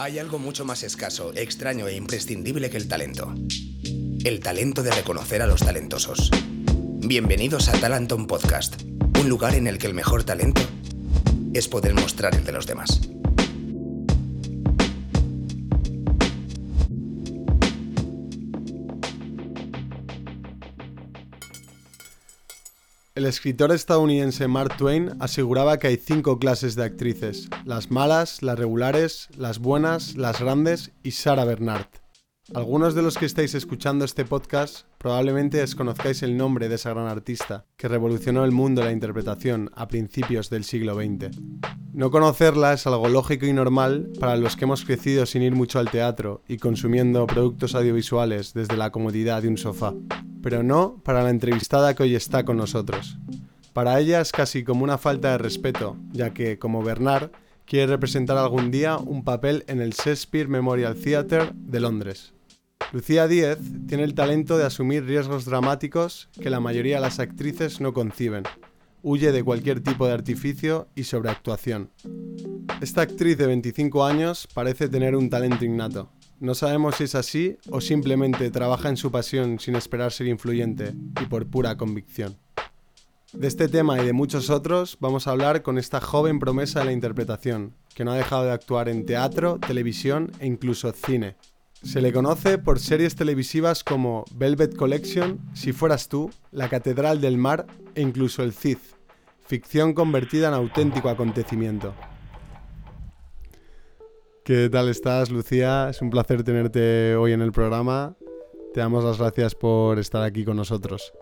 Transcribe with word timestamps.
Hay 0.00 0.20
algo 0.20 0.38
mucho 0.38 0.64
más 0.64 0.84
escaso, 0.84 1.32
extraño 1.34 1.88
e 1.88 1.96
imprescindible 1.96 2.70
que 2.70 2.76
el 2.76 2.86
talento. 2.86 3.34
El 4.24 4.38
talento 4.38 4.84
de 4.84 4.92
reconocer 4.92 5.42
a 5.42 5.48
los 5.48 5.60
talentosos. 5.60 6.30
Bienvenidos 7.00 7.68
a 7.68 7.72
Talenton 7.72 8.28
Podcast, 8.28 8.80
un 9.18 9.28
lugar 9.28 9.56
en 9.56 9.66
el 9.66 9.78
que 9.78 9.88
el 9.88 9.94
mejor 9.94 10.22
talento 10.22 10.62
es 11.52 11.66
poder 11.66 11.94
mostrar 11.94 12.36
el 12.36 12.44
de 12.44 12.52
los 12.52 12.68
demás. 12.68 13.00
El 23.18 23.26
escritor 23.26 23.72
estadounidense 23.72 24.46
Mark 24.46 24.76
Twain 24.76 25.16
aseguraba 25.18 25.80
que 25.80 25.88
hay 25.88 25.96
cinco 25.96 26.38
clases 26.38 26.76
de 26.76 26.84
actrices, 26.84 27.48
las 27.64 27.90
malas, 27.90 28.44
las 28.44 28.56
regulares, 28.56 29.26
las 29.36 29.58
buenas, 29.58 30.14
las 30.16 30.38
grandes 30.38 30.92
y 31.02 31.10
Sarah 31.10 31.44
Bernard. 31.44 31.88
Algunos 32.54 32.94
de 32.94 33.02
los 33.02 33.18
que 33.18 33.26
estáis 33.26 33.56
escuchando 33.56 34.04
este 34.04 34.24
podcast 34.24 34.86
probablemente 34.98 35.58
desconozcáis 35.58 36.22
el 36.22 36.36
nombre 36.36 36.68
de 36.68 36.74
esa 36.74 36.90
gran 36.90 37.06
artista 37.06 37.64
que 37.76 37.88
revolucionó 37.88 38.44
el 38.44 38.52
mundo 38.52 38.80
de 38.80 38.88
la 38.88 38.92
interpretación 38.92 39.70
a 39.74 39.88
principios 39.88 40.50
del 40.50 40.64
siglo 40.64 40.94
XX. 40.94 41.36
No 41.92 42.10
conocerla 42.10 42.74
es 42.74 42.86
algo 42.86 43.08
lógico 43.08 43.46
y 43.46 43.52
normal 43.52 44.10
para 44.20 44.36
los 44.36 44.56
que 44.56 44.64
hemos 44.64 44.84
crecido 44.84 45.24
sin 45.26 45.42
ir 45.42 45.54
mucho 45.54 45.78
al 45.78 45.90
teatro 45.90 46.42
y 46.48 46.58
consumiendo 46.58 47.26
productos 47.26 47.74
audiovisuales 47.74 48.52
desde 48.52 48.76
la 48.76 48.90
comodidad 48.90 49.42
de 49.42 49.48
un 49.48 49.56
sofá 49.56 49.94
pero 50.42 50.62
no 50.62 51.00
para 51.04 51.22
la 51.22 51.30
entrevistada 51.30 51.94
que 51.94 52.04
hoy 52.04 52.14
está 52.14 52.44
con 52.44 52.56
nosotros. 52.56 53.18
Para 53.72 54.00
ella 54.00 54.20
es 54.20 54.32
casi 54.32 54.64
como 54.64 54.84
una 54.84 54.98
falta 54.98 55.32
de 55.32 55.38
respeto, 55.38 55.96
ya 56.12 56.32
que, 56.32 56.58
como 56.58 56.82
Bernard, 56.82 57.30
quiere 57.64 57.86
representar 57.86 58.38
algún 58.38 58.70
día 58.70 58.96
un 58.96 59.24
papel 59.24 59.64
en 59.68 59.80
el 59.80 59.90
Shakespeare 59.90 60.48
Memorial 60.48 60.96
Theatre 60.96 61.50
de 61.54 61.80
Londres. 61.80 62.32
Lucía 62.92 63.28
Díez 63.28 63.58
tiene 63.86 64.04
el 64.04 64.14
talento 64.14 64.56
de 64.56 64.64
asumir 64.64 65.04
riesgos 65.04 65.44
dramáticos 65.44 66.28
que 66.40 66.50
la 66.50 66.60
mayoría 66.60 66.96
de 66.96 67.02
las 67.02 67.18
actrices 67.18 67.80
no 67.80 67.92
conciben. 67.92 68.44
Huye 69.02 69.32
de 69.32 69.44
cualquier 69.44 69.80
tipo 69.80 70.06
de 70.06 70.12
artificio 70.12 70.88
y 70.94 71.04
sobreactuación. 71.04 71.90
Esta 72.80 73.02
actriz 73.02 73.38
de 73.38 73.46
25 73.46 74.04
años 74.04 74.48
parece 74.52 74.88
tener 74.88 75.14
un 75.14 75.30
talento 75.30 75.64
innato, 75.64 76.10
no 76.40 76.54
sabemos 76.54 76.94
si 76.94 77.04
es 77.04 77.16
así 77.16 77.58
o 77.68 77.80
simplemente 77.80 78.48
trabaja 78.52 78.88
en 78.88 78.96
su 78.96 79.10
pasión 79.10 79.58
sin 79.58 79.74
esperar 79.74 80.12
ser 80.12 80.28
influyente 80.28 80.94
y 81.20 81.26
por 81.26 81.48
pura 81.48 81.76
convicción. 81.76 82.38
De 83.32 83.48
este 83.48 83.66
tema 83.66 84.00
y 84.00 84.06
de 84.06 84.12
muchos 84.12 84.48
otros 84.48 84.98
vamos 85.00 85.26
a 85.26 85.32
hablar 85.32 85.62
con 85.62 85.78
esta 85.78 86.00
joven 86.00 86.38
promesa 86.38 86.78
de 86.78 86.86
la 86.86 86.92
interpretación, 86.92 87.74
que 87.92 88.04
no 88.04 88.12
ha 88.12 88.16
dejado 88.16 88.44
de 88.44 88.52
actuar 88.52 88.88
en 88.88 89.04
teatro, 89.04 89.58
televisión 89.58 90.30
e 90.38 90.46
incluso 90.46 90.92
cine. 90.92 91.34
Se 91.82 92.00
le 92.00 92.12
conoce 92.12 92.58
por 92.58 92.80
series 92.80 93.14
televisivas 93.14 93.84
como 93.84 94.24
Velvet 94.34 94.74
Collection, 94.74 95.38
Si 95.54 95.72
fueras 95.72 96.08
tú, 96.08 96.28
La 96.50 96.68
Catedral 96.68 97.20
del 97.20 97.38
Mar 97.38 97.66
e 97.94 98.02
incluso 98.02 98.42
El 98.42 98.52
Cid, 98.52 98.78
ficción 99.46 99.94
convertida 99.94 100.48
en 100.48 100.54
auténtico 100.54 101.08
acontecimiento. 101.08 101.94
¿Qué 104.44 104.68
tal 104.70 104.88
estás, 104.88 105.30
Lucía? 105.30 105.88
Es 105.88 106.02
un 106.02 106.10
placer 106.10 106.42
tenerte 106.42 107.14
hoy 107.14 107.32
en 107.32 107.42
el 107.42 107.52
programa. 107.52 108.16
Te 108.74 108.80
damos 108.80 109.04
las 109.04 109.18
gracias 109.18 109.54
por 109.54 110.00
estar 110.00 110.24
aquí 110.24 110.44
con 110.44 110.56
nosotros. 110.56 111.12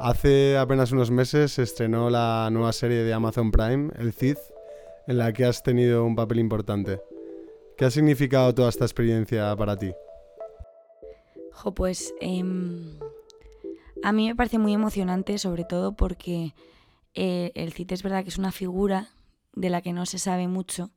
Hace 0.00 0.56
apenas 0.56 0.92
unos 0.92 1.10
meses 1.10 1.52
se 1.52 1.64
estrenó 1.64 2.08
la 2.08 2.48
nueva 2.50 2.72
serie 2.72 3.04
de 3.04 3.12
Amazon 3.12 3.50
Prime, 3.50 3.90
El 3.98 4.14
Cid, 4.14 4.38
en 5.06 5.18
la 5.18 5.34
que 5.34 5.44
has 5.44 5.62
tenido 5.62 6.04
un 6.04 6.16
papel 6.16 6.38
importante. 6.38 7.00
¿Qué 7.76 7.84
ha 7.84 7.90
significado 7.90 8.54
toda 8.54 8.68
esta 8.68 8.84
experiencia 8.84 9.54
para 9.56 9.76
ti? 9.76 9.92
Jo, 11.52 11.74
pues 11.74 12.14
em, 12.20 12.98
a 14.02 14.12
mí 14.12 14.28
me 14.28 14.36
parece 14.36 14.58
muy 14.58 14.72
emocionante, 14.72 15.38
sobre 15.38 15.64
todo 15.64 15.94
porque 15.94 16.54
eh, 17.14 17.52
el 17.54 17.72
Cid 17.72 17.92
es 17.92 18.02
verdad 18.02 18.22
que 18.22 18.30
es 18.30 18.38
una 18.38 18.52
figura 18.52 19.10
de 19.54 19.70
la 19.70 19.82
que 19.82 19.92
no 19.92 20.06
se 20.06 20.18
sabe 20.18 20.48
mucho 20.48 20.90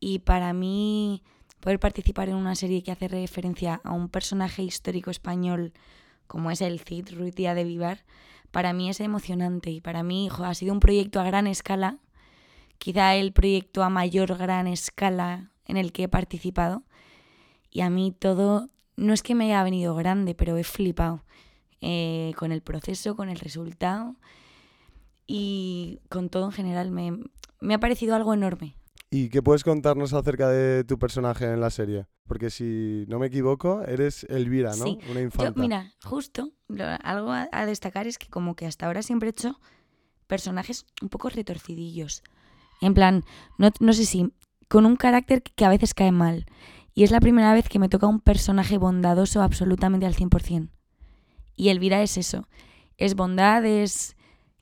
y 0.00 0.20
para 0.20 0.52
mí, 0.52 1.22
poder 1.60 1.80
participar 1.80 2.28
en 2.28 2.36
una 2.36 2.54
serie 2.54 2.82
que 2.82 2.92
hace 2.92 3.08
referencia 3.08 3.80
a 3.84 3.92
un 3.92 4.08
personaje 4.08 4.62
histórico 4.62 5.10
español 5.10 5.72
como 6.26 6.50
es 6.50 6.60
el 6.60 6.78
Cid 6.80 7.14
Ruiz 7.16 7.34
Díaz 7.34 7.56
de 7.56 7.64
Vivar, 7.64 8.04
para 8.50 8.72
mí 8.72 8.88
es 8.90 9.00
emocionante 9.00 9.70
y 9.70 9.80
para 9.80 10.02
mí 10.02 10.28
ha 10.38 10.54
sido 10.54 10.72
un 10.72 10.80
proyecto 10.80 11.20
a 11.20 11.24
gran 11.24 11.46
escala, 11.46 11.98
quizá 12.78 13.16
el 13.16 13.32
proyecto 13.32 13.82
a 13.82 13.90
mayor 13.90 14.36
gran 14.36 14.66
escala 14.66 15.50
en 15.68 15.76
el 15.76 15.92
que 15.92 16.04
he 16.04 16.08
participado. 16.08 16.82
Y 17.70 17.82
a 17.82 17.90
mí 17.90 18.12
todo, 18.18 18.70
no 18.96 19.12
es 19.12 19.22
que 19.22 19.36
me 19.36 19.44
haya 19.44 19.62
venido 19.62 19.94
grande, 19.94 20.34
pero 20.34 20.56
he 20.56 20.64
flipado 20.64 21.24
eh, 21.80 22.32
con 22.36 22.50
el 22.50 22.62
proceso, 22.62 23.14
con 23.14 23.28
el 23.28 23.38
resultado 23.38 24.16
y 25.26 26.00
con 26.08 26.28
todo 26.28 26.46
en 26.46 26.52
general. 26.52 26.90
Me, 26.90 27.16
me 27.60 27.74
ha 27.74 27.78
parecido 27.78 28.16
algo 28.16 28.34
enorme, 28.34 28.74
¿Y 29.10 29.30
qué 29.30 29.42
puedes 29.42 29.64
contarnos 29.64 30.12
acerca 30.12 30.50
de 30.50 30.84
tu 30.84 30.98
personaje 30.98 31.46
en 31.46 31.60
la 31.60 31.70
serie? 31.70 32.06
Porque 32.26 32.50
si 32.50 33.06
no 33.08 33.18
me 33.18 33.28
equivoco, 33.28 33.82
eres 33.82 34.24
Elvira, 34.24 34.76
¿no? 34.76 34.84
Sí. 34.84 34.98
Una 35.10 35.22
infanta. 35.22 35.54
Yo, 35.54 35.62
mira, 35.62 35.94
justo, 36.04 36.52
algo 37.02 37.32
a, 37.32 37.66
destacar 37.66 38.06
es 38.06 38.18
que 38.18 38.28
como 38.28 38.54
que 38.54 38.66
hasta 38.66 38.86
ahora 38.86 39.02
siempre 39.02 39.28
he 39.28 39.30
hecho 39.30 39.58
personajes 40.26 40.84
un 41.00 41.08
poco 41.08 41.30
retorcidillos. 41.30 42.22
En 42.82 42.92
plan, 42.92 43.24
no, 43.56 43.70
no 43.80 43.94
sé 43.94 44.04
si, 44.04 44.30
con 44.68 44.86
un 44.86 44.96
carácter 44.96 45.42
que 45.42 45.64
a 45.64 45.70
veces 45.70 45.94
cae 45.94 46.12
mal. 46.12 46.46
Y 46.94 47.04
es 47.04 47.10
la 47.10 47.20
primera 47.20 47.52
vez 47.54 47.68
que 47.68 47.78
me 47.78 47.88
toca 47.88 48.06
un 48.06 48.20
personaje 48.20 48.78
bondadoso 48.78 49.42
absolutamente 49.42 50.06
al 50.06 50.14
100%. 50.14 50.70
Y 51.56 51.68
Elvira 51.70 52.02
es 52.02 52.16
eso. 52.16 52.48
Es 52.96 53.14
bondad, 53.14 53.64
es 53.64 54.16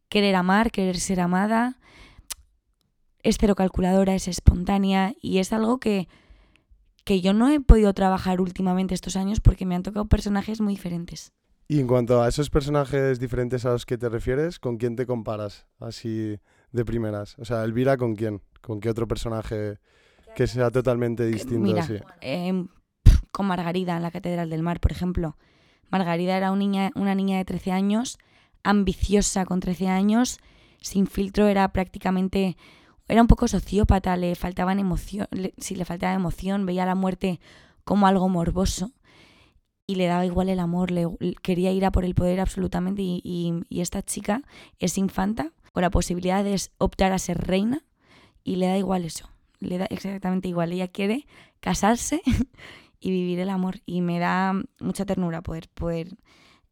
querer 0.08 0.34
amar, 0.34 0.70
querer 0.70 0.98
ser 0.98 1.20
amada, 1.20 1.78
es 3.22 3.38
cero 3.38 3.54
calculadora, 3.54 4.14
es 4.14 4.28
espontánea 4.28 5.14
y 5.20 5.38
es 5.38 5.52
algo 5.52 5.78
que, 5.78 6.08
que 7.04 7.20
yo 7.20 7.32
no 7.32 7.48
he 7.48 7.60
podido 7.60 7.92
trabajar 7.92 8.40
últimamente 8.40 8.94
estos 8.94 9.16
años 9.16 9.40
porque 9.40 9.66
me 9.66 9.74
han 9.74 9.82
tocado 9.82 10.06
personajes 10.06 10.60
muy 10.60 10.74
diferentes. 10.74 11.32
Y 11.68 11.80
en 11.80 11.88
cuanto 11.88 12.22
a 12.22 12.28
esos 12.28 12.50
personajes 12.50 13.18
diferentes 13.18 13.66
a 13.66 13.70
los 13.70 13.84
que 13.84 13.98
te 13.98 14.08
refieres, 14.08 14.60
¿con 14.60 14.76
quién 14.76 14.94
te 14.94 15.06
comparas 15.06 15.66
así 15.80 16.38
de 16.76 16.84
primeras? 16.84 17.36
O 17.38 17.44
sea, 17.44 17.64
Elvira, 17.64 17.96
¿con 17.96 18.14
quién? 18.14 18.42
¿Con 18.60 18.80
qué 18.80 18.90
otro 18.90 19.08
personaje 19.08 19.78
que 20.34 20.46
sea 20.46 20.70
totalmente 20.70 21.26
distinto? 21.26 21.64
Mira, 21.64 21.86
em, 22.20 22.68
con 23.32 23.46
Margarida 23.46 23.96
en 23.96 24.02
la 24.02 24.10
Catedral 24.10 24.50
del 24.50 24.62
Mar, 24.62 24.80
por 24.80 24.92
ejemplo. 24.92 25.36
Margarida 25.90 26.36
era 26.36 26.54
niña, 26.54 26.90
una 26.94 27.14
niña 27.14 27.38
de 27.38 27.44
13 27.44 27.72
años, 27.72 28.18
ambiciosa 28.62 29.44
con 29.44 29.60
13 29.60 29.88
años, 29.88 30.38
sin 30.80 31.06
filtro, 31.06 31.46
era 31.48 31.68
prácticamente 31.72 32.56
era 33.08 33.22
un 33.22 33.28
poco 33.28 33.46
sociópata, 33.46 34.16
le 34.16 34.34
faltaban 34.34 34.78
emoción, 34.78 35.28
si 35.58 35.76
le 35.76 35.84
faltaba 35.84 36.14
emoción, 36.14 36.66
veía 36.66 36.86
la 36.86 36.94
muerte 36.94 37.40
como 37.84 38.06
algo 38.06 38.28
morboso 38.28 38.90
y 39.86 39.94
le 39.94 40.06
daba 40.06 40.26
igual 40.26 40.48
el 40.48 40.58
amor, 40.58 40.90
le, 40.90 41.06
quería 41.42 41.70
ir 41.70 41.84
a 41.84 41.92
por 41.92 42.04
el 42.04 42.16
poder 42.16 42.40
absolutamente 42.40 43.02
y, 43.02 43.62
esta 43.70 44.02
chica 44.02 44.42
es 44.80 44.98
infanta 44.98 45.52
con 45.76 45.82
la 45.82 45.90
posibilidad 45.90 46.42
de 46.42 46.58
optar 46.78 47.12
a 47.12 47.18
ser 47.18 47.36
reina 47.36 47.84
y 48.44 48.56
le 48.56 48.64
da 48.64 48.78
igual 48.78 49.04
eso, 49.04 49.28
le 49.60 49.76
da 49.76 49.84
exactamente 49.90 50.48
igual, 50.48 50.72
ella 50.72 50.88
quiere 50.88 51.26
casarse 51.60 52.22
y 52.98 53.10
vivir 53.10 53.40
el 53.40 53.50
amor 53.50 53.82
y 53.84 54.00
me 54.00 54.18
da 54.18 54.54
mucha 54.80 55.04
ternura 55.04 55.42
poder, 55.42 55.68
poder 55.74 56.16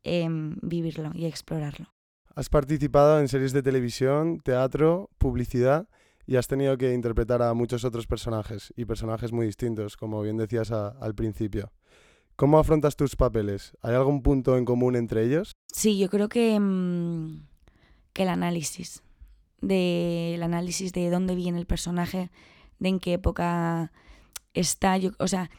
em, 0.04 0.56
vivirlo 0.62 1.10
y 1.12 1.26
explorarlo. 1.26 1.92
Has 2.34 2.48
participado 2.48 3.20
en 3.20 3.28
series 3.28 3.52
de 3.52 3.62
televisión, 3.62 4.40
teatro, 4.40 5.10
publicidad 5.18 5.86
y 6.26 6.36
has 6.36 6.48
tenido 6.48 6.78
que 6.78 6.94
interpretar 6.94 7.42
a 7.42 7.52
muchos 7.52 7.84
otros 7.84 8.06
personajes 8.06 8.72
y 8.74 8.86
personajes 8.86 9.32
muy 9.32 9.44
distintos, 9.44 9.98
como 9.98 10.22
bien 10.22 10.38
decías 10.38 10.70
al 10.70 11.14
principio. 11.14 11.74
¿Cómo 12.36 12.58
afrontas 12.58 12.96
tus 12.96 13.16
papeles? 13.16 13.76
¿Hay 13.82 13.94
algún 13.94 14.22
punto 14.22 14.56
en 14.56 14.64
común 14.64 14.96
entre 14.96 15.24
ellos? 15.24 15.52
Sí, 15.70 15.98
yo 15.98 16.08
creo 16.08 16.30
que, 16.30 16.58
mm, 16.58 17.53
que 18.14 18.22
el 18.22 18.30
análisis, 18.30 19.02
de, 19.60 20.34
el 20.34 20.42
análisis 20.42 20.94
de 20.94 21.10
dónde 21.10 21.34
viene 21.34 21.58
el 21.58 21.66
personaje, 21.66 22.30
de 22.78 22.88
en 22.88 23.00
qué 23.00 23.12
época 23.12 23.92
está. 24.54 24.96
Yo, 24.96 25.10
o 25.18 25.28
sea, 25.28 25.50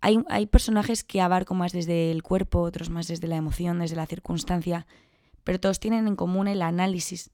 hay, 0.00 0.22
hay 0.28 0.46
personajes 0.46 1.02
que 1.02 1.20
abarco 1.20 1.54
más 1.54 1.72
desde 1.72 2.12
el 2.12 2.22
cuerpo, 2.22 2.60
otros 2.60 2.88
más 2.88 3.08
desde 3.08 3.26
la 3.26 3.36
emoción, 3.36 3.80
desde 3.80 3.96
la 3.96 4.06
circunstancia, 4.06 4.86
pero 5.42 5.58
todos 5.58 5.80
tienen 5.80 6.06
en 6.06 6.14
común 6.14 6.46
el 6.46 6.62
análisis 6.62 7.32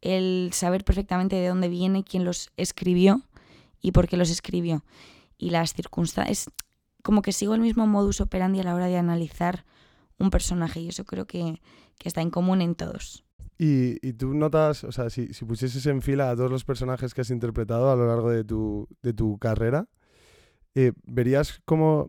el 0.00 0.50
saber 0.52 0.84
perfectamente 0.84 1.36
de 1.36 1.48
dónde 1.48 1.68
viene, 1.68 2.04
quién 2.04 2.24
los 2.24 2.50
escribió 2.56 3.22
y 3.80 3.92
por 3.92 4.08
qué 4.08 4.16
los 4.16 4.30
escribió. 4.30 4.84
Y 5.36 5.50
las 5.50 5.74
circunstancias, 5.74 6.50
como 7.02 7.22
que 7.22 7.32
sigo 7.32 7.54
el 7.54 7.60
mismo 7.60 7.86
modus 7.86 8.20
operandi 8.20 8.60
a 8.60 8.64
la 8.64 8.74
hora 8.74 8.86
de 8.86 8.96
analizar 8.96 9.64
un 10.18 10.30
personaje 10.30 10.80
y 10.80 10.88
eso 10.88 11.04
creo 11.04 11.26
que, 11.26 11.60
está 12.04 12.22
en 12.22 12.30
común 12.30 12.62
en 12.62 12.74
todos. 12.74 13.24
Y, 13.58 14.06
y, 14.06 14.12
tú 14.12 14.34
notas, 14.34 14.84
o 14.84 14.92
sea, 14.92 15.10
si, 15.10 15.34
si, 15.34 15.44
pusieses 15.44 15.84
en 15.86 16.00
fila 16.00 16.30
a 16.30 16.36
todos 16.36 16.50
los 16.50 16.64
personajes 16.64 17.12
que 17.12 17.22
has 17.22 17.30
interpretado 17.30 17.90
a 17.90 17.96
lo 17.96 18.06
largo 18.06 18.30
de 18.30 18.44
tu, 18.44 18.86
de 19.02 19.12
tu 19.12 19.36
carrera, 19.38 19.88
eh, 20.76 20.92
¿verías 21.02 21.60
como 21.64 22.08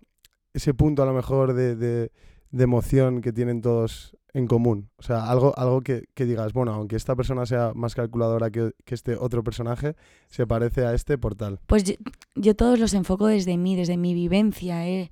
ese 0.54 0.76
punto 0.76 1.02
a 1.02 1.08
lo 1.08 1.14
mejor 1.14 1.54
de, 1.54 1.76
de, 1.76 2.12
emoción 2.52 3.22
que 3.22 3.34
tienen 3.34 3.62
todos 3.62 4.16
en 4.34 4.46
común? 4.46 4.92
O 4.98 5.02
sea, 5.02 5.28
algo, 5.28 5.58
algo 5.58 5.82
que, 5.82 6.06
que 6.14 6.26
digas, 6.26 6.54
bueno, 6.54 6.72
aunque 6.74 6.96
esta 6.96 7.16
persona 7.16 7.48
sea 7.48 7.72
más 7.74 7.96
calculadora 7.96 8.52
que, 8.52 8.74
que 8.86 8.94
este 8.94 9.16
otro 9.16 9.44
personaje, 9.44 9.96
se 10.28 10.46
parece 10.46 10.86
a 10.86 10.94
este 10.94 11.18
por 11.18 11.34
tal. 11.34 11.60
Pues 11.66 11.84
yo, 11.84 11.96
yo 12.36 12.56
todos 12.56 12.78
los 12.78 12.94
enfoco 12.94 13.26
desde 13.26 13.58
mí, 13.58 13.76
desde 13.76 13.98
mi 13.98 14.14
vivencia. 14.14 14.88
eh. 14.88 15.10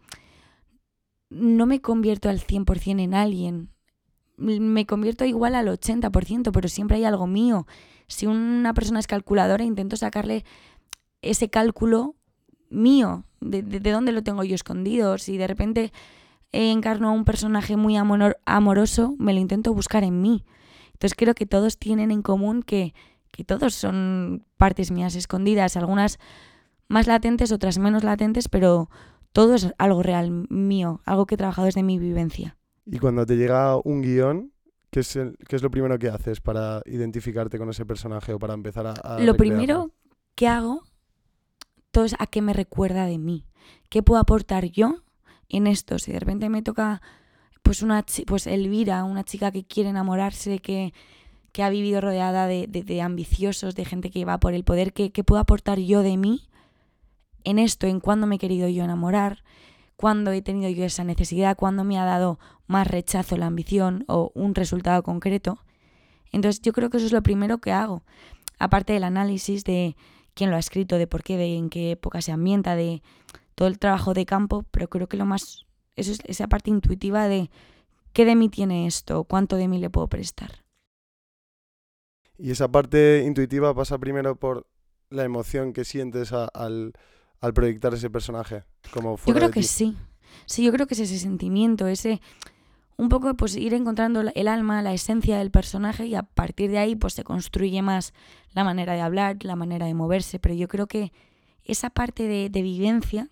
No 1.32 1.66
me 1.66 1.82
convierto 1.82 2.30
al 2.30 2.40
100% 2.40 3.02
en 3.02 3.16
alguien. 3.16 3.70
Me 4.38 4.86
convierto 4.86 5.26
igual 5.26 5.56
al 5.56 5.68
80%, 5.68 6.52
pero 6.52 6.70
siempre 6.70 6.98
hay 6.98 7.06
algo 7.06 7.28
mío. 7.28 7.66
Si 8.08 8.28
una 8.28 8.74
persona 8.74 9.00
es 9.00 9.08
calculadora, 9.08 9.64
intento 9.64 9.98
sacarle 9.98 10.46
ese 11.22 11.50
cálculo 11.50 12.16
mío. 12.70 13.24
De, 13.40 13.62
de, 13.62 13.80
de 13.80 13.92
dónde 13.92 14.12
lo 14.12 14.24
tengo 14.24 14.44
yo 14.44 14.56
escondido. 14.56 15.18
Si 15.18 15.38
de 15.38 15.48
repente 15.48 15.92
encarno 16.52 17.10
a 17.10 17.12
un 17.12 17.26
personaje 17.26 17.78
muy 17.78 17.96
amor 17.98 18.40
amoroso, 18.46 19.16
me 19.18 19.34
lo 19.34 19.40
intento 19.40 19.74
buscar 19.74 20.04
en 20.04 20.22
mí. 20.22 20.44
Entonces 20.94 21.16
creo 21.16 21.36
que 21.36 21.46
todos 21.46 21.78
tienen 21.78 22.12
en 22.12 22.22
común 22.22 22.64
que, 22.64 22.94
que 23.32 23.44
todos 23.44 23.76
son 23.76 24.46
partes 24.58 24.92
mías 24.92 25.16
escondidas, 25.16 25.78
algunas 25.78 26.20
más 26.88 27.08
latentes, 27.08 27.52
otras 27.52 27.78
menos 27.78 28.04
latentes, 28.04 28.48
pero 28.50 28.90
todo 29.32 29.56
es 29.56 29.74
algo 29.78 30.02
real 30.02 30.32
mío, 30.50 31.02
algo 31.06 31.26
que 31.26 31.36
he 31.36 31.38
trabajado 31.38 31.66
desde 31.66 31.84
mi 31.84 32.00
vivencia. 32.00 32.57
Y 32.90 33.00
cuando 33.00 33.26
te 33.26 33.36
llega 33.36 33.78
un 33.84 34.02
guion, 34.02 34.54
¿qué 34.90 35.02
es, 35.02 35.16
el, 35.16 35.38
qué 35.48 35.58
es 35.58 35.64
lo 35.64 35.70
primero 35.70 36.00
que 36.00 36.10
haces 36.10 36.40
para 36.40 36.82
identificarte 36.86 37.58
con 37.58 37.70
ese 37.70 37.86
personaje 37.86 38.34
o 38.34 38.40
para 38.40 38.54
empezar 38.54 38.88
a... 38.88 38.92
a 38.92 39.20
lo 39.20 39.34
recrearlo? 39.34 39.38
primero 39.38 39.92
que 40.36 40.48
hago, 40.48 40.84
todo 41.92 42.06
es 42.06 42.16
a 42.20 42.28
qué 42.28 42.42
me 42.42 42.54
recuerda 42.54 43.06
de 43.06 43.18
mí, 43.18 43.46
qué 43.90 44.04
puedo 44.04 44.22
aportar 44.22 44.66
yo 44.66 45.04
en 45.50 45.68
esto. 45.68 46.00
Si 46.00 46.12
de 46.12 46.20
repente 46.20 46.50
me 46.50 46.62
toca 46.62 47.02
pues 47.62 47.82
una 47.82 48.06
pues 48.26 48.48
Elvira, 48.48 49.04
una 49.04 49.26
chica 49.26 49.52
que 49.52 49.66
quiere 49.66 49.90
enamorarse, 49.90 50.60
que, 50.60 50.94
que 51.52 51.64
ha 51.64 51.70
vivido 51.70 52.00
rodeada 52.00 52.48
de, 52.48 52.68
de, 52.68 52.84
de, 52.84 53.02
ambiciosos, 53.02 53.76
de 53.76 53.84
gente 53.84 54.10
que 54.10 54.24
va 54.24 54.40
por 54.40 54.54
el 54.54 54.64
poder, 54.64 54.94
¿qué, 54.94 55.12
¿qué, 55.12 55.26
puedo 55.26 55.42
aportar 55.42 55.80
yo 55.80 56.02
de 56.02 56.16
mí 56.16 56.48
en 57.44 57.60
esto? 57.60 57.86
En 57.86 58.00
cuándo 58.00 58.26
me 58.26 58.36
he 58.36 58.40
querido 58.40 58.70
yo 58.70 58.86
enamorar, 58.86 59.44
cuándo 59.98 60.32
he 60.32 60.42
tenido 60.42 60.70
yo 60.70 60.86
esa 60.86 61.04
necesidad, 61.04 61.58
cuándo 61.58 61.84
me 61.84 62.00
ha 62.00 62.06
dado 62.06 62.40
más 62.68 62.88
rechazo 62.88 63.36
la 63.36 63.48
ambición 63.48 64.06
o 64.08 64.32
un 64.36 64.56
resultado 64.56 65.04
concreto. 65.04 65.60
Entonces 66.32 66.62
yo 66.62 66.72
creo 66.72 66.90
que 66.90 66.98
eso 66.98 67.08
es 67.08 67.12
lo 67.12 67.24
primero 67.24 67.58
que 67.58 67.72
hago. 67.72 68.04
Aparte 68.60 68.94
del 68.94 69.04
análisis 69.04 69.64
de 69.64 69.96
quién 70.34 70.52
lo 70.52 70.56
ha 70.56 70.60
escrito, 70.60 70.98
de 70.98 71.08
por 71.08 71.24
qué, 71.24 71.36
de 71.36 71.56
en 71.56 71.70
qué 71.70 71.92
época 71.92 72.22
se 72.22 72.32
ambienta, 72.32 72.76
de 72.76 73.02
todo 73.56 73.68
el 73.68 73.80
trabajo 73.80 74.14
de 74.14 74.26
campo, 74.26 74.66
pero 74.72 74.88
creo 74.88 75.08
que 75.08 75.18
lo 75.18 75.26
más, 75.26 75.66
esa 75.96 76.48
parte 76.48 76.70
intuitiva 76.70 77.28
de 77.28 77.50
qué 78.14 78.24
de 78.24 78.36
mí 78.36 78.50
tiene 78.50 78.86
esto, 78.86 79.24
cuánto 79.24 79.56
de 79.56 79.68
mí 79.68 79.80
le 79.80 79.90
puedo 79.90 80.08
prestar. 80.08 80.64
Y 82.38 82.52
esa 82.52 82.72
parte 82.72 83.24
intuitiva 83.26 83.74
pasa 83.74 83.98
primero 83.98 84.36
por 84.36 84.68
la 85.10 85.24
emoción 85.24 85.74
que 85.74 85.86
sientes 85.86 86.34
al, 86.34 86.94
al, 87.42 87.54
proyectar 87.54 87.94
ese 87.94 88.10
personaje. 88.10 88.64
Como 88.92 89.18
yo 89.26 89.34
creo 89.34 89.52
que 89.52 89.64
sí. 89.64 89.96
Sí, 90.46 90.64
yo 90.64 90.72
creo 90.72 90.88
que 90.88 90.94
es 90.94 91.00
ese 91.02 91.20
sentimiento, 91.20 91.88
ese 91.88 92.22
un 92.98 93.10
poco 93.10 93.36
pues 93.36 93.56
ir 93.56 93.74
encontrando 93.74 94.22
el 94.22 94.48
alma, 94.48 94.82
la 94.82 94.94
esencia 94.94 95.38
del 95.38 95.52
personaje 95.52 96.08
y 96.08 96.16
a 96.16 96.24
partir 96.24 96.72
de 96.72 96.80
ahí 96.80 96.96
pues 96.96 97.14
se 97.14 97.24
construye 97.24 97.82
más 97.82 98.14
la 98.54 98.64
manera 98.64 98.94
de 98.94 99.02
hablar, 99.02 99.38
la 99.44 99.56
manera 99.56 99.86
de 99.86 99.94
moverse, 99.94 100.40
pero 100.40 100.56
yo 100.56 100.68
creo 100.68 100.88
que 100.88 101.14
esa 101.64 101.90
parte 101.92 102.24
de, 102.24 102.50
de 102.50 102.62
vivencia 102.62 103.30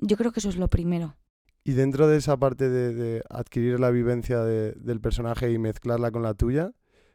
yo 0.00 0.16
creo 0.16 0.32
que 0.32 0.40
eso 0.40 0.48
es 0.48 0.56
lo 0.56 0.68
primero. 0.68 1.16
Y 1.62 1.72
dentro 1.72 2.08
de 2.08 2.16
esa 2.16 2.36
parte 2.38 2.68
de, 2.68 2.94
de 2.94 3.22
adquirir 3.28 3.78
la 3.78 3.90
vivencia 3.90 4.40
de, 4.40 4.72
del 4.72 5.00
personaje 5.00 5.52
y 5.52 5.58
mezclarla 5.58 6.10
con 6.10 6.22
la 6.22 6.34
tuya, 6.34 6.72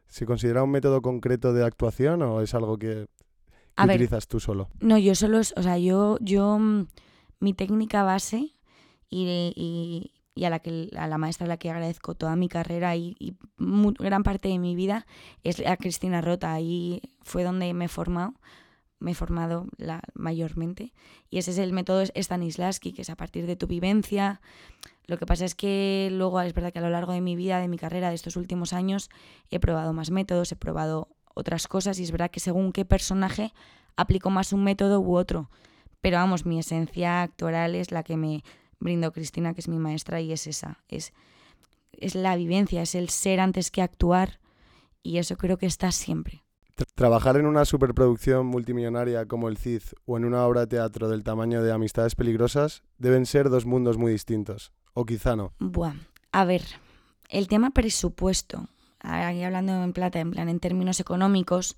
¿se 0.08 0.26
considera 0.26 0.64
un 0.64 0.70
método 0.70 1.02
concreto 1.02 1.52
de 1.52 1.66
actuación 1.66 2.22
o 2.22 2.42
es 2.42 2.54
algo 2.54 2.78
que, 2.78 3.08
utilizas 3.78 4.26
ver, 4.26 4.30
tú 4.30 4.40
solo? 4.40 4.70
No, 4.80 4.98
yo 4.98 5.16
solo, 5.16 5.40
o 5.40 5.44
sea, 5.44 5.78
yo, 5.78 6.18
yo 6.22 6.60
mi 7.40 7.54
técnica 7.54 8.04
base 8.04 8.54
y, 9.10 9.54
y, 9.56 10.12
y 10.34 10.46
a, 10.46 10.50
la 10.50 10.60
que, 10.60 10.90
a 10.98 11.08
la 11.08 11.18
maestra 11.18 11.46
a 11.46 11.50
la 11.50 11.58
que 11.58 11.70
agradezco 11.70 12.16
toda 12.16 12.36
mi 12.36 12.50
carrera 12.50 12.96
y, 12.96 13.16
y 13.20 13.36
muy, 13.58 13.94
gran 14.00 14.24
parte 14.24 14.50
de 14.50 14.60
mi 14.60 14.76
vida 14.76 15.06
es 15.44 15.66
a 15.66 15.78
Cristina 15.78 16.22
Rota. 16.22 16.54
Ahí 16.54 17.02
fue 17.24 17.44
donde 17.44 17.74
me 17.74 17.86
he 17.86 17.90
formado 17.90 18.34
me 19.00 19.12
he 19.12 19.16
formado 19.16 19.68
la, 19.78 20.02
mayormente. 20.14 20.94
Y 21.30 21.38
ese 21.38 21.52
es 21.52 21.58
el 21.58 21.74
método 21.74 22.04
Stanislavski, 22.06 22.94
que 22.94 23.02
es 23.02 23.10
a 23.10 23.16
partir 23.16 23.46
de 23.46 23.56
tu 23.56 23.68
vivencia. 23.68 24.42
Lo 25.06 25.18
que 25.18 25.26
pasa 25.26 25.46
es 25.46 25.54
que 25.54 26.10
luego 26.12 26.42
es 26.42 26.54
verdad 26.54 26.74
que 26.74 26.80
a 26.80 26.82
lo 26.82 26.90
largo 26.90 27.14
de 27.14 27.22
mi 27.22 27.36
vida, 27.36 27.60
de 27.60 27.68
mi 27.68 27.78
carrera, 27.78 28.10
de 28.10 28.16
estos 28.16 28.36
últimos 28.36 28.74
años, 28.74 29.10
he 29.50 29.60
probado 29.60 29.94
más 29.94 30.12
métodos, 30.12 30.52
he 30.52 30.56
probado 30.56 31.10
otras 31.36 31.68
cosas 31.68 32.00
y 32.00 32.04
es 32.04 32.12
verdad 32.12 32.32
que 32.32 32.40
según 32.40 32.72
qué 32.72 32.86
personaje 32.86 33.54
aplico 33.96 34.32
más 34.32 34.52
un 34.52 34.64
método 34.64 35.00
u 35.00 35.16
otro. 35.16 35.52
Pero 36.02 36.18
vamos, 36.18 36.46
mi 36.46 36.60
esencia 36.60 37.22
actoral 37.22 37.76
es 37.76 37.92
la 37.92 38.04
que 38.04 38.18
me 38.18 38.44
brindó 38.80 39.12
Cristina, 39.12 39.54
que 39.54 39.62
es 39.62 39.68
mi 39.68 39.78
maestra, 39.78 40.22
y 40.22 40.32
es 40.32 40.48
esa. 40.48 40.84
Es, 40.88 41.14
es 41.92 42.16
la 42.16 42.36
vivencia, 42.36 42.82
es 42.82 42.96
el 42.96 43.10
ser 43.10 43.40
antes 43.40 43.72
que 43.72 43.82
actuar. 43.82 44.40
Y 45.04 45.18
eso 45.18 45.38
creo 45.38 45.58
que 45.58 45.66
está 45.66 45.92
siempre. 45.92 46.44
Trabajar 46.96 47.38
en 47.38 47.46
una 47.46 47.64
superproducción 47.64 48.46
multimillonaria 48.48 49.28
como 49.28 49.48
el 49.48 49.58
CID 49.58 49.82
o 50.06 50.18
en 50.18 50.26
una 50.26 50.46
obra 50.46 50.62
de 50.62 50.68
teatro 50.68 51.08
del 51.08 51.24
tamaño 51.24 51.64
de 51.64 51.72
Amistades 51.72 52.16
Peligrosas 52.16 52.84
deben 52.98 53.26
ser 53.26 53.50
dos 53.50 53.66
mundos 53.66 53.98
muy 53.98 54.12
distintos. 54.12 54.74
O 54.94 55.06
quizá 55.06 55.36
no. 55.36 55.54
Buah. 55.60 55.96
A 56.32 56.44
ver, 56.44 56.64
el 57.30 57.48
tema 57.48 57.72
presupuesto, 57.72 58.68
aquí 59.06 59.44
hablando 59.44 59.84
en 59.84 59.94
plata, 59.94 60.20
en 60.20 60.32
plan 60.32 60.50
en 60.50 60.60
términos 60.60 61.00
económicos, 61.00 61.78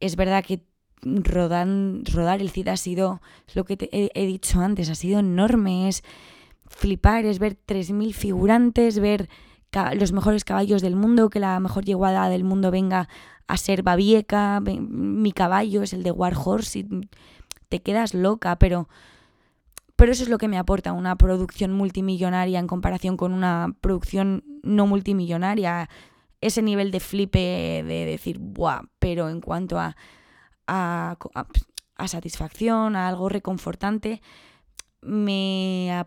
es 0.00 0.16
verdad 0.16 0.44
que 0.44 0.62
rodar, 1.02 2.40
el 2.40 2.50
CID 2.50 2.68
ha 2.68 2.76
sido, 2.76 3.20
lo 3.54 3.64
que 3.64 3.76
te 3.76 3.88
he, 3.92 4.26
dicho 4.26 4.60
antes, 4.60 4.88
ha 4.88 4.94
sido 4.94 5.20
enorme. 5.20 5.88
Es 5.88 6.02
flipar, 6.68 7.24
es 7.24 7.38
ver 7.38 7.56
3.000 7.66 8.12
figurantes, 8.14 8.98
ver 8.98 9.28
los 9.94 10.12
mejores 10.12 10.44
caballos 10.44 10.82
del 10.82 10.96
mundo, 10.96 11.30
que 11.30 11.40
la 11.40 11.58
mejor 11.60 11.84
yeguada 11.84 12.28
del 12.28 12.44
mundo 12.44 12.70
venga 12.70 13.08
a 13.46 13.56
ser 13.56 13.82
Babieca, 13.82 14.60
mi 14.60 15.32
caballo 15.32 15.82
es 15.82 15.92
el 15.92 16.02
de 16.02 16.10
Warhorse 16.10 16.80
y 16.80 16.88
te 17.68 17.80
quedas 17.80 18.14
loca, 18.14 18.56
pero, 18.56 18.88
pero 19.96 20.12
eso 20.12 20.22
es 20.22 20.28
lo 20.28 20.38
que 20.38 20.48
me 20.48 20.58
aporta 20.58 20.92
una 20.92 21.16
producción 21.16 21.72
multimillonaria 21.72 22.58
en 22.58 22.66
comparación 22.66 23.16
con 23.16 23.32
una 23.32 23.74
producción 23.80 24.44
no 24.62 24.86
multimillonaria. 24.86 25.88
Ese 26.42 26.60
nivel 26.60 26.90
de 26.90 27.00
flipe 27.00 27.38
de 27.38 28.04
decir, 28.04 28.38
¡buah! 28.38 28.82
Pero 28.98 29.30
en 29.30 29.40
cuanto 29.40 29.78
a, 29.78 29.96
a, 30.66 31.16
satisfacción, 32.06 32.96
a 32.96 33.08
algo 33.08 33.30
reconfortante, 33.30 34.20
me, 35.00 36.04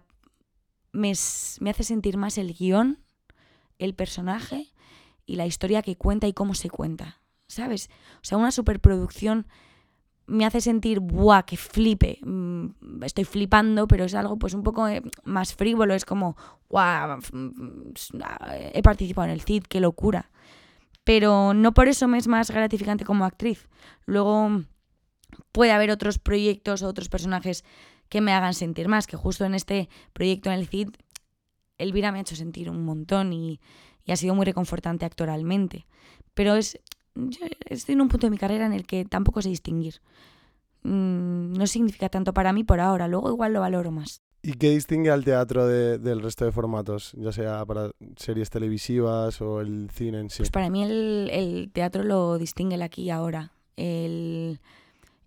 me, 0.92 1.14
me 1.60 1.70
hace 1.70 1.84
sentir 1.84 2.18
más 2.18 2.38
el 2.38 2.54
guion 2.54 3.00
el 3.80 3.94
personaje 3.94 4.74
y 5.26 5.36
la 5.36 5.46
historia 5.46 5.82
que 5.82 5.98
cuenta 5.98 6.28
y 6.28 6.34
cómo 6.34 6.54
se 6.54 6.70
cuenta, 6.70 7.22
¿sabes? 7.48 7.90
O 8.18 8.24
sea, 8.24 8.38
una 8.38 8.52
superproducción 8.52 9.48
me 10.28 10.46
hace 10.46 10.62
sentir, 10.62 11.00
¡buah, 11.00 11.44
que 11.44 11.58
flipe! 11.58 12.20
Estoy 13.02 13.26
flipando, 13.26 13.88
pero 13.88 14.06
es 14.06 14.16
algo 14.16 14.38
pues 14.38 14.54
un 14.54 14.64
poco 14.64 14.88
eh, 14.88 15.02
más 15.24 15.54
frívolo, 15.54 15.94
es 15.94 16.06
como, 16.06 16.36
¡guau! 16.70 17.20
He 18.74 18.82
participado 18.82 19.26
en 19.26 19.32
el 19.32 19.42
CID, 19.42 19.64
qué 19.64 19.80
locura. 19.80 20.32
Pero 21.04 21.54
no 21.54 21.74
por 21.74 21.88
eso 21.88 22.08
me 22.08 22.18
es 22.18 22.28
más 22.28 22.50
gratificante 22.50 23.06
como 23.06 23.26
actriz. 23.26 23.68
Luego 24.06 24.64
puede 25.52 25.72
haber 25.72 25.92
otros 25.92 26.18
proyectos 26.18 26.82
o 26.82 26.88
otros 26.88 27.10
personajes 27.10 27.64
que 28.10 28.22
me 28.22 28.34
hagan 28.34 28.54
sentir 28.54 28.88
más, 28.88 29.08
que 29.08 29.18
justo 29.18 29.46
en 29.46 29.54
este 29.54 29.90
proyecto 30.14 30.50
en 30.50 30.60
el 30.60 30.68
CID 30.68 30.90
Elvira 31.78 32.12
me 32.12 32.20
ha 32.20 32.22
hecho 32.22 32.36
sentir 32.36 32.70
un 32.70 32.84
montón 32.86 33.34
y, 33.34 33.60
y 34.06 34.12
ha 34.12 34.16
sido 34.16 34.36
muy 34.36 34.46
reconfortante 34.46 35.06
actoralmente. 35.06 35.86
Pero 36.34 36.56
es, 36.56 36.80
yo 37.16 37.46
estoy 37.66 37.94
en 37.94 38.02
un 38.02 38.10
punto 38.10 38.28
de 38.28 38.32
mi 38.32 38.38
carrera 38.38 38.66
en 38.66 38.74
el 38.74 38.86
que 38.86 39.06
tampoco 39.06 39.42
sé 39.42 39.50
distinguir. 39.50 40.02
Mm, 40.84 41.54
no 41.54 41.66
significa 41.68 42.10
tanto 42.10 42.34
para 42.34 42.54
mí 42.54 42.64
por 42.64 42.80
ahora, 42.80 43.08
luego 43.08 43.30
igual 43.30 43.54
lo 43.54 43.62
valoro 43.62 43.92
más. 43.92 44.22
¿Y 44.44 44.54
qué 44.54 44.70
distingue 44.70 45.10
al 45.10 45.26
teatro 45.26 45.66
de, 45.66 45.98
del 45.98 46.22
resto 46.22 46.46
de 46.46 46.52
formatos, 46.52 47.14
ya 47.18 47.32
sea 47.32 47.66
para 47.66 47.90
series 48.16 48.52
televisivas 48.52 49.42
o 49.42 49.60
el 49.60 49.90
cine 49.92 50.20
en 50.20 50.30
sí? 50.30 50.38
Pues 50.38 50.52
para 50.52 50.70
mí 50.70 50.84
el, 50.84 51.30
el 51.32 51.72
teatro 51.74 52.04
lo 52.04 52.38
distingue 52.38 52.76
el 52.76 52.84
aquí 52.84 53.04
y 53.04 53.10
ahora. 53.10 53.54
El, 53.76 54.60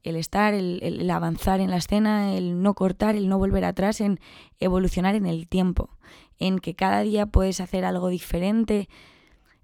el 0.04 0.14
estar, 0.14 0.54
el, 0.54 0.78
el, 0.82 1.10
avanzar 1.10 1.58
en 1.58 1.70
la 1.70 1.78
escena, 1.78 2.34
el 2.34 2.62
no 2.62 2.74
cortar, 2.74 3.16
el 3.16 3.28
no 3.28 3.38
volver 3.38 3.64
atrás, 3.64 4.00
en 4.00 4.20
evolucionar 4.60 5.16
en 5.16 5.26
el 5.26 5.48
tiempo, 5.48 5.90
en 6.38 6.60
que 6.60 6.76
cada 6.76 7.00
día 7.00 7.26
puedes 7.26 7.60
hacer 7.60 7.84
algo 7.84 8.08
diferente. 8.10 8.88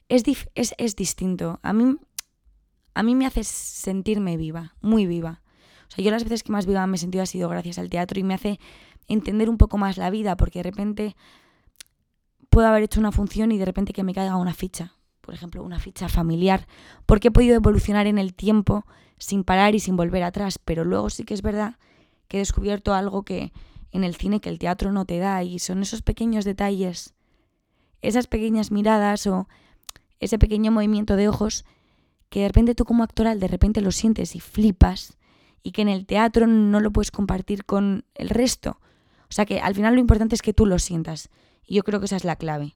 Es, 0.09 0.25
dif 0.25 0.47
es, 0.57 0.75
es 0.79 0.97
distinto. 0.97 1.61
A 1.63 1.73
mí, 1.73 1.97
a 2.95 3.03
mí 3.03 3.15
me 3.15 3.27
hace 3.27 3.45
sentirme 3.45 4.37
viva, 4.37 4.75
muy 4.81 5.07
viva. 5.07 5.43
O 5.89 5.91
sea, 5.91 6.05
yo 6.05 6.11
las 6.11 6.25
veces 6.25 6.43
que 6.43 6.53
más 6.53 6.67
viva 6.67 6.87
me 6.87 6.97
he 6.97 6.99
sentido 6.99 7.23
ha 7.23 7.27
sido 7.27 7.49
gracias 7.49 7.79
al 7.79 7.91
teatro 7.91 8.19
y 8.19 8.23
me 8.23 8.35
hace 8.35 8.59
entender 9.09 9.51
un 9.51 9.59
poco 9.59 9.79
más 9.79 9.97
la 9.97 10.11
vida, 10.11 10.37
porque 10.37 10.61
de 10.61 10.63
repente 10.63 11.17
puedo 12.51 12.69
haber 12.69 12.85
hecho 12.85 13.01
una 13.01 13.13
función 13.13 13.53
y 13.53 13.59
de 13.59 13.65
repente 13.65 13.93
que 13.93 14.05
me 14.05 14.15
caiga 14.15 14.37
una 14.37 14.55
ficha, 14.55 14.95
por 15.21 15.35
ejemplo, 15.35 15.63
una 15.63 15.79
ficha 15.79 16.09
familiar, 16.09 16.67
porque 17.05 17.29
he 17.29 17.31
podido 17.33 17.57
evolucionar 17.57 18.07
en 18.07 18.19
el 18.19 18.35
tiempo 18.35 18.87
sin 19.19 19.45
parar 19.45 19.75
y 19.75 19.81
sin 19.81 19.97
volver 19.97 20.23
atrás, 20.23 20.59
pero 20.59 20.85
luego 20.85 21.11
sí 21.11 21.25
que 21.25 21.35
es 21.35 21.43
verdad 21.43 21.77
que 22.29 22.39
he 22.39 22.41
descubierto 22.41 22.95
algo 22.95 23.25
que 23.25 23.53
en 23.91 24.05
el 24.05 24.15
cine 24.15 24.41
que 24.41 24.49
el 24.49 24.59
teatro 24.59 24.93
no 24.93 25.05
te 25.05 25.19
da 25.19 25.43
y 25.43 25.59
son 25.59 25.83
esos 25.83 26.03
pequeños 26.03 26.45
detalles, 26.45 27.15
esas 28.03 28.27
pequeñas 28.27 28.71
miradas 28.71 29.27
o 29.27 29.49
ese 30.21 30.39
pequeño 30.39 30.71
movimiento 30.73 31.17
de 31.17 31.29
ojos 31.29 31.65
que 32.35 32.41
de 32.41 32.49
repente 32.49 32.75
tú 32.75 32.85
como 32.85 33.05
actoral 33.05 33.39
de 33.39 33.47
repente 33.47 33.81
lo 33.81 33.93
sientes 33.93 34.35
y 34.35 34.41
flipas 34.41 35.17
y 35.63 35.71
que 35.71 35.83
en 35.83 35.89
el 35.89 36.05
teatro 36.05 36.49
no 36.49 36.81
lo 36.81 36.91
puedes 36.91 37.13
compartir 37.13 37.65
con 37.65 38.07
el 38.17 38.29
resto. 38.29 38.81
O 39.29 39.33
sea 39.33 39.47
que 39.47 39.61
al 39.61 39.77
final 39.77 39.95
lo 39.95 40.01
importante 40.01 40.35
es 40.35 40.43
que 40.43 40.53
tú 40.53 40.67
lo 40.67 40.81
sientas 40.81 41.31
y 41.65 41.77
yo 41.77 41.85
creo 41.85 42.01
que 42.01 42.07
esa 42.07 42.17
es 42.17 42.25
la 42.25 42.35
clave. 42.35 42.75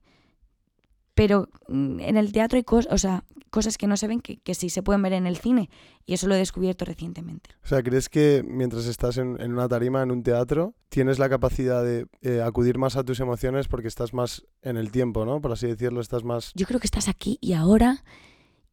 Pero 1.15 1.49
mm, 1.67 1.99
en 1.99 2.17
el 2.17 2.31
teatro 2.31 2.57
hay 2.57 2.62
cosas, 2.62 2.93
o 2.93 2.99
sea, 2.99 3.25
cosas 3.50 3.79
que 3.79 3.88
no 3.88 3.97
se 3.97 4.07
ven 4.07 4.21
que, 4.21 4.37
que, 4.37 4.55
sí 4.55 4.71
se 4.71 4.85
pueden 4.85 5.03
ver 5.03 5.15
en 5.15 5.27
el 5.27 5.38
cine 5.38 5.71
y 6.07 6.15
eso 6.15 6.29
lo 6.29 6.37
he 6.37 6.38
descubierto 6.38 6.85
recientemente. 6.85 7.50
O 7.65 7.67
sea, 7.67 7.83
¿crees 7.83 8.09
que 8.09 8.45
mientras 8.47 8.87
estás 8.87 9.17
en, 9.17 9.41
en 9.41 9.55
una 9.55 9.67
tarima, 9.67 10.05
en 10.05 10.12
un 10.12 10.23
teatro, 10.23 10.77
tienes 10.88 11.19
la 11.19 11.29
capacidad 11.29 11.83
de 11.83 12.07
eh, 12.23 12.43
acudir 12.43 12.79
más 12.79 12.95
a 12.95 13.03
tus 13.03 13.19
emociones 13.19 13.67
porque 13.67 13.88
estás 13.88 14.15
más 14.15 14.47
en 14.62 14.77
el 14.77 14.93
tiempo, 14.93 15.25
¿no? 15.25 15.41
Por 15.41 15.50
así 15.50 15.67
decirlo, 15.67 16.00
estás 16.00 16.23
más... 16.23 16.53
Yo 16.55 16.65
creo 16.65 16.79
que 16.79 16.87
estás 16.87 17.09
aquí 17.09 17.38
y 17.41 17.55
ahora 17.55 18.05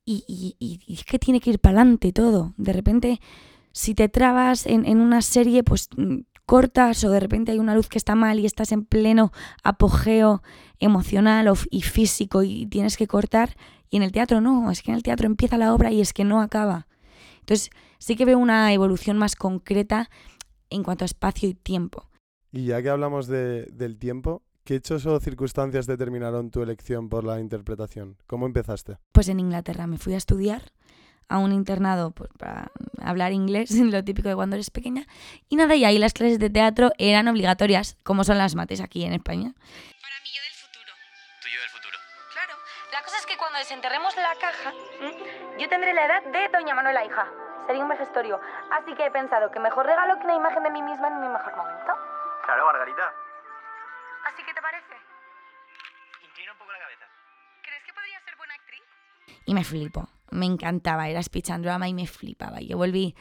y, 0.05 0.79
es 0.87 1.03
que 1.03 1.19
tiene 1.19 1.39
que 1.39 1.49
ir 1.51 1.59
para 1.59 1.79
adelante 1.79 2.13
todo. 2.13 2.53
De 2.57 2.73
repente, 2.73 3.19
si 3.71 3.95
te 3.95 4.07
trabas 4.07 4.65
en, 4.65 4.85
en 4.85 5.01
una 5.01 5.21
serie, 5.21 5.63
pues 5.63 5.89
mm, 5.97 6.19
cortas 6.45 7.03
o 7.03 7.09
de 7.09 7.19
repente 7.19 7.51
hay 7.51 7.59
una 7.59 7.75
luz 7.75 7.89
que 7.89 7.97
está 7.97 8.15
mal 8.15 8.39
y 8.39 8.45
estás 8.45 8.71
en 8.71 8.85
pleno 8.85 9.31
apogeo 9.63 10.43
emocional 10.79 11.51
y 11.69 11.81
físico 11.81 12.43
y 12.43 12.67
tienes 12.67 12.97
que 12.97 13.07
cortar. 13.07 13.55
Y 13.89 13.97
en 13.97 14.03
el 14.03 14.11
teatro 14.11 14.41
no, 14.41 14.71
es 14.71 14.81
que 14.81 14.91
en 14.91 14.97
el 14.97 15.03
teatro 15.03 15.25
empieza 15.25 15.57
la 15.57 15.73
obra 15.73 15.91
y 15.91 16.01
es 16.01 16.13
que 16.13 16.23
no 16.23 16.41
acaba. 16.41 16.87
Entonces 17.39 17.69
sí 17.97 18.15
que 18.15 18.25
veo 18.25 18.37
una 18.37 18.71
evolución 18.73 19.17
más 19.17 19.35
concreta 19.35 20.09
en 20.69 20.83
cuanto 20.83 21.05
a 21.05 21.07
espacio 21.07 21.49
y 21.49 21.53
tiempo. 21.53 22.09
Y 22.51 22.65
ya 22.65 22.81
que 22.81 22.89
hablamos 22.89 23.27
de, 23.27 23.65
del 23.71 23.97
tiempo, 23.97 24.43
¿qué 24.65 24.75
hechos 24.75 25.05
o 25.05 25.19
circunstancias 25.19 25.85
determinaron 25.85 26.49
tu 26.49 26.61
elección 26.61 27.07
por 27.07 27.23
la 27.23 27.39
interpretación? 27.39 28.17
¿Cómo 28.27 28.47
empezaste? 28.47 28.97
Pues 29.11 29.29
en 29.29 29.39
Inglaterra 29.39 29.87
me 29.87 29.97
fui 29.97 30.15
a 30.15 30.17
estudiar 30.17 30.63
a 31.29 31.37
un 31.37 31.51
internado 31.53 32.11
pues, 32.11 32.29
para 32.37 32.71
hablar 33.01 33.31
inglés, 33.31 33.71
lo 33.79 34.03
típico 34.03 34.27
de 34.27 34.35
cuando 34.35 34.55
eres 34.55 34.71
pequeña. 34.71 35.05
Y 35.47 35.55
nada, 35.55 35.75
y 35.75 35.85
ahí 35.85 35.99
las 35.99 36.13
clases 36.13 36.39
de 36.39 36.49
teatro 36.49 36.91
eran 36.97 37.27
obligatorias, 37.27 37.97
como 38.03 38.23
son 38.23 38.37
las 38.39 38.55
mates 38.55 38.81
aquí 38.81 39.05
en 39.05 39.13
España. 39.13 39.53
Para 39.53 40.17
mí 40.23 40.29
yo 40.33 40.41
del 40.41 40.53
futuro. 40.53 40.91
¿Tú 41.41 41.47
yo 41.47 41.61
del 41.61 41.69
futuro? 41.69 41.97
Claro. 42.33 42.53
La 42.91 43.03
cosa 43.03 43.17
es 43.17 43.25
que 43.25 43.37
cuando 43.37 43.59
desenterremos 43.59 44.15
la 44.17 44.33
caja, 44.41 44.73
yo 45.59 45.69
tendré 45.69 45.93
la 45.93 46.05
edad 46.05 46.23
de 46.25 46.49
Doña 46.49 46.73
Manuela 46.73 47.05
hija. 47.05 47.27
Sería 47.67 47.83
un 47.83 47.89
vejestorio. 47.89 48.39
Así 48.71 48.93
que 48.95 49.05
he 49.05 49.11
pensado 49.11 49.49
que 49.51 49.59
mejor 49.59 49.85
regalo 49.85 50.19
que 50.19 50.25
una 50.25 50.35
imagen 50.35 50.63
de 50.63 50.71
mí 50.71 50.81
misma 50.81 51.07
en 51.07 51.21
mi 51.21 51.29
mejor 51.29 51.55
momento. 51.55 51.93
Claro, 52.45 52.65
Margarita. 52.65 53.24
Y 59.45 59.53
me 59.53 59.63
flipo. 59.63 60.09
Me 60.31 60.45
encantaba. 60.45 61.09
Era 61.09 61.21
speech 61.21 61.51
and 61.51 61.63
drama 61.63 61.87
y 61.87 61.93
me 61.93 62.07
flipaba. 62.07 62.61
Yo 62.61 62.77
volví 62.77 63.15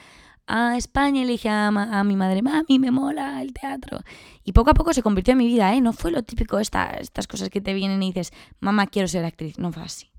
a 0.47 0.77
España 0.77 1.23
y 1.23 1.25
le 1.25 1.33
dije 1.33 1.49
a, 1.49 1.69
a, 1.69 2.05
mi 2.05 2.17
madre, 2.17 2.43
mami, 2.43 2.79
me 2.79 2.91
mola 2.91 3.41
el 3.41 3.53
teatro. 3.53 4.01
Y 4.45 4.53
poco 4.53 4.71
a 4.71 4.75
poco 4.75 4.93
se 4.93 5.03
convirtió 5.03 5.33
en 5.33 5.39
mi 5.39 5.47
vida, 5.47 5.75
¿eh? 5.75 5.81
No 5.81 5.93
fue 5.93 6.11
lo 6.11 6.23
típico, 6.23 6.59
esta, 6.59 6.91
estas 6.91 7.27
cosas 7.27 7.49
que 7.51 7.61
te 7.61 7.73
vienen 7.73 8.03
y 8.03 8.13
dices, 8.13 8.33
mamá, 8.61 8.87
quiero 8.87 9.09
ser 9.09 9.25
actriz. 9.25 9.59
No 9.59 9.73
fue 9.73 9.83
así. 9.83 10.11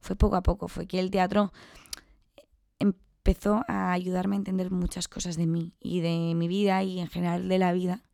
Fue 0.00 0.16
poco 0.16 0.36
a 0.36 0.42
poco. 0.42 0.68
Fue 0.68 0.86
que 0.86 1.00
el 1.00 1.10
teatro 1.10 1.52
empezó 2.78 3.62
a 3.68 3.92
ayudarme 3.92 4.36
a 4.36 4.38
entender 4.38 4.70
muchas 4.70 5.08
cosas 5.08 5.36
de 5.36 5.46
mí 5.46 5.72
y 5.80 6.00
de 6.00 6.34
mi 6.34 6.48
vida 6.48 6.82
y 6.82 7.00
en 7.00 7.08
general 7.08 7.48
de 7.48 7.58
la 7.58 7.72
vida. 7.72 8.04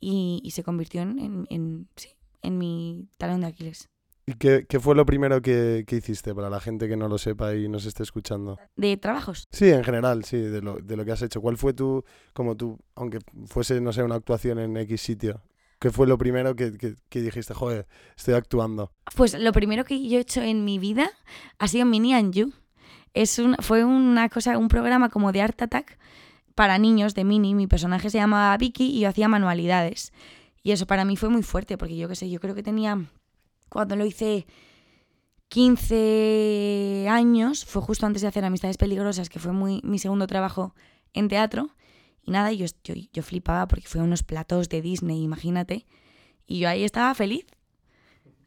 Y, 0.00 0.50
se 0.52 0.64
convirtió 0.64 1.00
en, 1.02 1.46
en, 1.48 1.88
sí, 1.94 2.08
en 2.42 2.58
mi 2.58 3.08
talón 3.18 3.42
de 3.42 3.46
Aquiles. 3.46 3.88
¿Y 4.24 4.34
qué, 4.34 4.66
qué, 4.68 4.78
fue 4.78 4.94
lo 4.94 5.04
primero 5.04 5.42
que, 5.42 5.84
que, 5.86 5.96
hiciste 5.96 6.32
para 6.32 6.48
la 6.48 6.60
gente 6.60 6.88
que 6.88 6.96
no 6.96 7.08
lo 7.08 7.18
sepa 7.18 7.54
y 7.56 7.68
nos 7.68 7.86
esté 7.86 8.04
escuchando? 8.04 8.56
¿De 8.76 8.96
trabajos? 8.96 9.48
Sí, 9.50 9.68
en 9.68 9.82
general, 9.82 10.24
sí, 10.24 10.36
de 10.36 10.62
lo, 10.62 10.76
de 10.76 10.96
lo 10.96 11.04
que 11.04 11.10
has 11.10 11.22
hecho. 11.22 11.40
¿Cuál 11.40 11.56
fue 11.56 11.72
tu, 11.72 12.04
como 12.32 12.56
tú, 12.56 12.78
aunque 12.94 13.18
fuese, 13.46 13.80
no 13.80 13.92
sé, 13.92 14.02
una 14.04 14.14
actuación 14.14 14.60
en 14.60 14.76
X 14.76 15.00
sitio? 15.00 15.42
¿Qué 15.80 15.90
fue 15.90 16.06
lo 16.06 16.16
primero 16.18 16.54
que, 16.54 16.78
que, 16.78 16.94
que, 17.08 17.20
dijiste, 17.20 17.52
joder, 17.52 17.88
estoy 18.16 18.34
actuando? 18.34 18.92
Pues 19.16 19.34
lo 19.34 19.50
primero 19.50 19.84
que 19.84 20.08
yo 20.08 20.18
he 20.18 20.20
hecho 20.20 20.40
en 20.40 20.64
mi 20.64 20.78
vida 20.78 21.10
ha 21.58 21.66
sido 21.66 21.84
Mini 21.84 22.14
and 22.14 22.32
You. 22.32 22.52
Es 23.14 23.40
un, 23.40 23.56
fue 23.58 23.84
una 23.84 24.28
cosa, 24.28 24.56
un 24.56 24.68
programa 24.68 25.08
como 25.08 25.32
de 25.32 25.42
Art 25.42 25.60
Attack 25.60 25.98
para 26.54 26.78
niños 26.78 27.16
de 27.16 27.24
Mini. 27.24 27.56
Mi 27.56 27.66
personaje 27.66 28.08
se 28.08 28.18
llamaba 28.18 28.56
Vicky 28.56 28.96
y 28.96 29.00
yo 29.00 29.08
hacía 29.08 29.26
manualidades. 29.26 30.12
Y 30.62 30.70
eso 30.70 30.86
para 30.86 31.04
mí 31.04 31.16
fue 31.16 31.28
muy 31.28 31.42
fuerte, 31.42 31.76
porque 31.76 31.96
yo 31.96 32.08
qué 32.08 32.14
sé, 32.14 32.30
yo 32.30 32.38
creo 32.38 32.54
que 32.54 32.62
tenía 32.62 33.04
cuando 33.72 33.96
lo 33.96 34.04
hice 34.04 34.46
15 35.48 37.06
años, 37.08 37.64
fue 37.64 37.80
justo 37.82 38.06
antes 38.06 38.22
de 38.22 38.28
hacer 38.28 38.44
Amistades 38.44 38.76
Peligrosas, 38.76 39.28
que 39.28 39.38
fue 39.38 39.52
muy, 39.52 39.80
mi 39.82 39.98
segundo 39.98 40.26
trabajo 40.26 40.74
en 41.14 41.28
teatro. 41.28 41.70
Y 42.22 42.30
nada, 42.30 42.52
yo, 42.52 42.66
yo, 42.84 42.94
yo 43.12 43.22
flipaba 43.22 43.66
porque 43.66 43.88
fue 43.88 44.00
a 44.00 44.04
unos 44.04 44.22
platos 44.22 44.68
de 44.68 44.82
Disney, 44.82 45.22
imagínate. 45.22 45.86
Y 46.46 46.60
yo 46.60 46.68
ahí 46.68 46.84
estaba 46.84 47.14
feliz, 47.14 47.46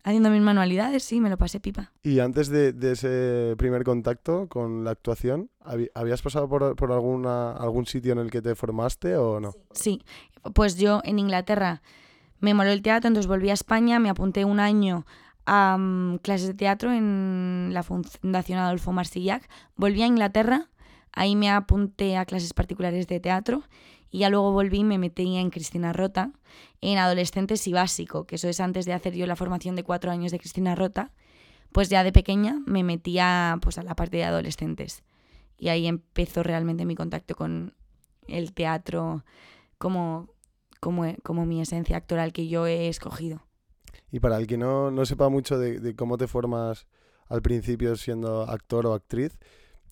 haciendo 0.03 0.29
mis 0.29 0.41
manualidades, 0.41 1.03
sí, 1.03 1.19
me 1.19 1.29
lo 1.29 1.37
pasé 1.37 1.59
pipa. 1.59 1.91
Y 2.03 2.19
antes 2.19 2.49
de, 2.49 2.71
de 2.71 2.91
ese 2.91 3.55
primer 3.57 3.83
contacto 3.83 4.47
con 4.47 4.83
la 4.83 4.91
actuación, 4.91 5.49
¿habías 5.95 6.21
pasado 6.21 6.47
por, 6.47 6.75
por 6.75 6.91
alguna, 6.91 7.51
algún 7.51 7.87
sitio 7.87 8.13
en 8.13 8.19
el 8.19 8.29
que 8.29 8.41
te 8.43 8.53
formaste 8.53 9.17
o 9.17 9.39
no? 9.39 9.53
Sí, 9.71 10.03
pues 10.53 10.77
yo 10.77 11.01
en 11.03 11.17
Inglaterra 11.17 11.81
me 12.45 12.53
moló 12.53 12.69
el 12.69 12.83
teatro, 12.83 13.07
entonces 13.07 13.27
volví 13.27 13.49
a 13.49 13.53
España, 13.53 13.97
me 13.97 14.11
apunté 14.11 14.45
un 14.45 14.59
año 14.59 15.03
a 15.47 15.77
um, 15.79 16.19
clases 16.19 16.47
de 16.47 16.53
teatro 16.53 16.93
en 16.93 17.71
la 17.71 17.81
Fundación 17.81 18.59
Adolfo 18.59 18.91
Marsillac, 18.91 19.49
volví 19.75 20.03
a 20.03 20.05
Inglaterra, 20.05 20.69
ahí 21.11 21.35
me 21.35 21.49
apunté 21.49 22.17
a 22.17 22.25
clases 22.25 22.53
particulares 22.53 23.07
de 23.07 23.19
teatro 23.19 23.63
y 24.11 24.19
ya 24.19 24.29
luego 24.29 24.51
volví 24.51 24.77
y 24.77 24.83
me 24.83 24.99
metí 24.99 25.35
en 25.37 25.49
Cristina 25.49 25.91
Rota, 25.91 26.33
en 26.81 26.99
adolescentes 26.99 27.65
y 27.65 27.73
básico, 27.73 28.27
que 28.27 28.35
eso 28.35 28.47
es 28.47 28.59
antes 28.59 28.85
de 28.85 28.93
hacer 28.93 29.15
yo 29.15 29.25
la 29.25 29.35
formación 29.35 29.75
de 29.75 29.81
cuatro 29.81 30.11
años 30.11 30.31
de 30.31 30.37
Cristina 30.37 30.75
Rota, 30.75 31.11
pues 31.71 31.89
ya 31.89 32.03
de 32.03 32.11
pequeña 32.11 32.61
me 32.67 32.83
metía 32.83 33.57
pues, 33.59 33.79
a 33.79 33.83
la 33.83 33.95
parte 33.95 34.17
de 34.17 34.25
adolescentes. 34.25 35.03
Y 35.57 35.69
ahí 35.69 35.87
empezó 35.87 36.43
realmente 36.43 36.85
mi 36.85 36.93
contacto 36.93 37.33
con 37.33 37.73
el 38.27 38.53
teatro 38.53 39.25
como, 39.79 40.29
como, 40.79 41.05
como 41.23 41.45
mi 41.45 41.61
esencia 41.61 41.97
actoral 41.97 42.33
que 42.33 42.47
yo 42.47 42.67
he 42.67 42.87
escogido. 42.87 43.45
Y 44.11 44.19
para 44.19 44.37
el 44.37 44.47
que 44.47 44.57
no, 44.57 44.91
no 44.91 45.05
sepa 45.05 45.29
mucho 45.29 45.57
de, 45.57 45.79
de, 45.79 45.95
cómo 45.95 46.17
te 46.17 46.27
formas 46.27 46.87
al 47.27 47.41
principio 47.41 47.95
siendo 47.95 48.43
actor 48.43 48.85
o 48.85 48.93
actriz, 48.93 49.37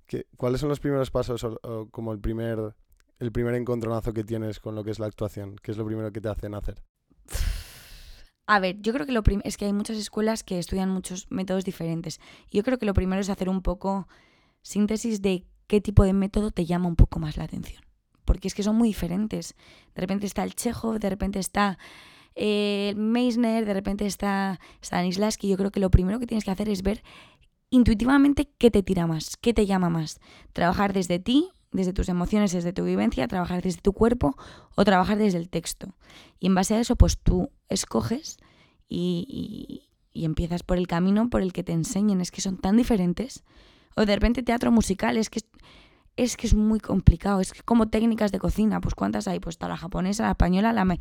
¿qué, 0.05 0.27
¿cuáles 0.37 0.61
son 0.61 0.69
los 0.69 0.79
primeros 0.79 1.11
pasos 1.11 1.43
o, 1.43 1.59
o, 1.63 1.89
como 1.89 2.13
el 2.13 2.19
primer, 2.19 2.75
el 3.19 3.31
primer 3.31 3.55
encontronazo 3.55 4.13
que 4.13 4.23
tienes 4.23 4.59
con 4.59 4.75
lo 4.75 4.83
que 4.83 4.91
es 4.91 4.99
la 4.99 5.07
actuación? 5.07 5.55
¿Qué 5.61 5.71
es 5.71 5.77
lo 5.77 5.85
primero 5.85 6.11
que 6.11 6.21
te 6.21 6.29
hacen 6.29 6.53
hacer? 6.53 6.83
A 8.45 8.59
ver, 8.59 8.81
yo 8.81 8.93
creo 8.93 9.05
que 9.05 9.13
lo 9.13 9.23
es 9.43 9.57
que 9.57 9.65
hay 9.65 9.73
muchas 9.73 9.97
escuelas 9.97 10.43
que 10.43 10.59
estudian 10.59 10.89
muchos 10.89 11.27
métodos 11.31 11.63
diferentes. 11.63 12.19
Yo 12.51 12.63
creo 12.63 12.77
que 12.77 12.85
lo 12.85 12.93
primero 12.93 13.21
es 13.21 13.29
hacer 13.29 13.49
un 13.49 13.61
poco 13.61 14.07
síntesis 14.61 15.21
de 15.21 15.45
qué 15.67 15.79
tipo 15.81 16.03
de 16.03 16.13
método 16.13 16.51
te 16.51 16.65
llama 16.65 16.87
un 16.87 16.95
poco 16.95 17.19
más 17.19 17.37
la 17.37 17.45
atención 17.45 17.82
porque 18.25 18.47
es 18.47 18.55
que 18.55 18.63
son 18.63 18.75
muy 18.75 18.89
diferentes. 18.89 19.55
De 19.95 20.01
repente 20.01 20.25
está 20.25 20.43
el 20.43 20.55
Chekhov, 20.55 20.99
de 20.99 21.09
repente 21.09 21.39
está 21.39 21.77
eh, 22.35 22.93
Meisner, 22.95 23.65
de 23.65 23.73
repente 23.73 24.05
está 24.05 24.59
Stanislavski. 24.83 25.47
Yo 25.47 25.57
creo 25.57 25.71
que 25.71 25.79
lo 25.79 25.91
primero 25.91 26.19
que 26.19 26.27
tienes 26.27 26.43
que 26.43 26.51
hacer 26.51 26.69
es 26.69 26.81
ver 26.81 27.03
intuitivamente 27.69 28.49
qué 28.57 28.69
te 28.71 28.83
tira 28.83 29.07
más, 29.07 29.37
qué 29.37 29.53
te 29.53 29.65
llama 29.65 29.89
más. 29.89 30.19
Trabajar 30.53 30.93
desde 30.93 31.19
ti, 31.19 31.49
desde 31.71 31.93
tus 31.93 32.09
emociones, 32.09 32.51
desde 32.51 32.73
tu 32.73 32.83
vivencia, 32.83 33.27
trabajar 33.27 33.63
desde 33.63 33.81
tu 33.81 33.93
cuerpo 33.93 34.35
o 34.75 34.85
trabajar 34.85 35.17
desde 35.17 35.39
el 35.39 35.49
texto. 35.49 35.95
Y 36.39 36.47
en 36.47 36.55
base 36.55 36.75
a 36.75 36.79
eso, 36.79 36.95
pues 36.95 37.17
tú 37.17 37.49
escoges 37.69 38.37
y, 38.87 39.25
y, 40.13 40.19
y 40.19 40.25
empiezas 40.25 40.63
por 40.63 40.77
el 40.77 40.87
camino 40.87 41.29
por 41.29 41.41
el 41.41 41.51
que 41.51 41.63
te 41.63 41.73
enseñen. 41.73 42.21
Es 42.21 42.31
que 42.31 42.41
son 42.41 42.57
tan 42.57 42.77
diferentes. 42.77 43.43
O 43.95 44.05
de 44.05 44.15
repente 44.15 44.43
teatro 44.43 44.71
musical, 44.71 45.17
es 45.17 45.29
que 45.29 45.41
es 46.17 46.37
que 46.37 46.47
es 46.47 46.53
muy 46.53 46.79
complicado. 46.79 47.41
Es 47.41 47.53
que 47.53 47.61
como 47.63 47.89
técnicas 47.89 48.31
de 48.31 48.39
cocina, 48.39 48.81
pues 48.81 48.95
¿cuántas 48.95 49.27
hay? 49.27 49.39
Pues 49.39 49.55
está 49.55 49.67
la 49.67 49.77
japonesa, 49.77 50.23
la 50.23 50.31
española, 50.31 50.73
la... 50.73 50.97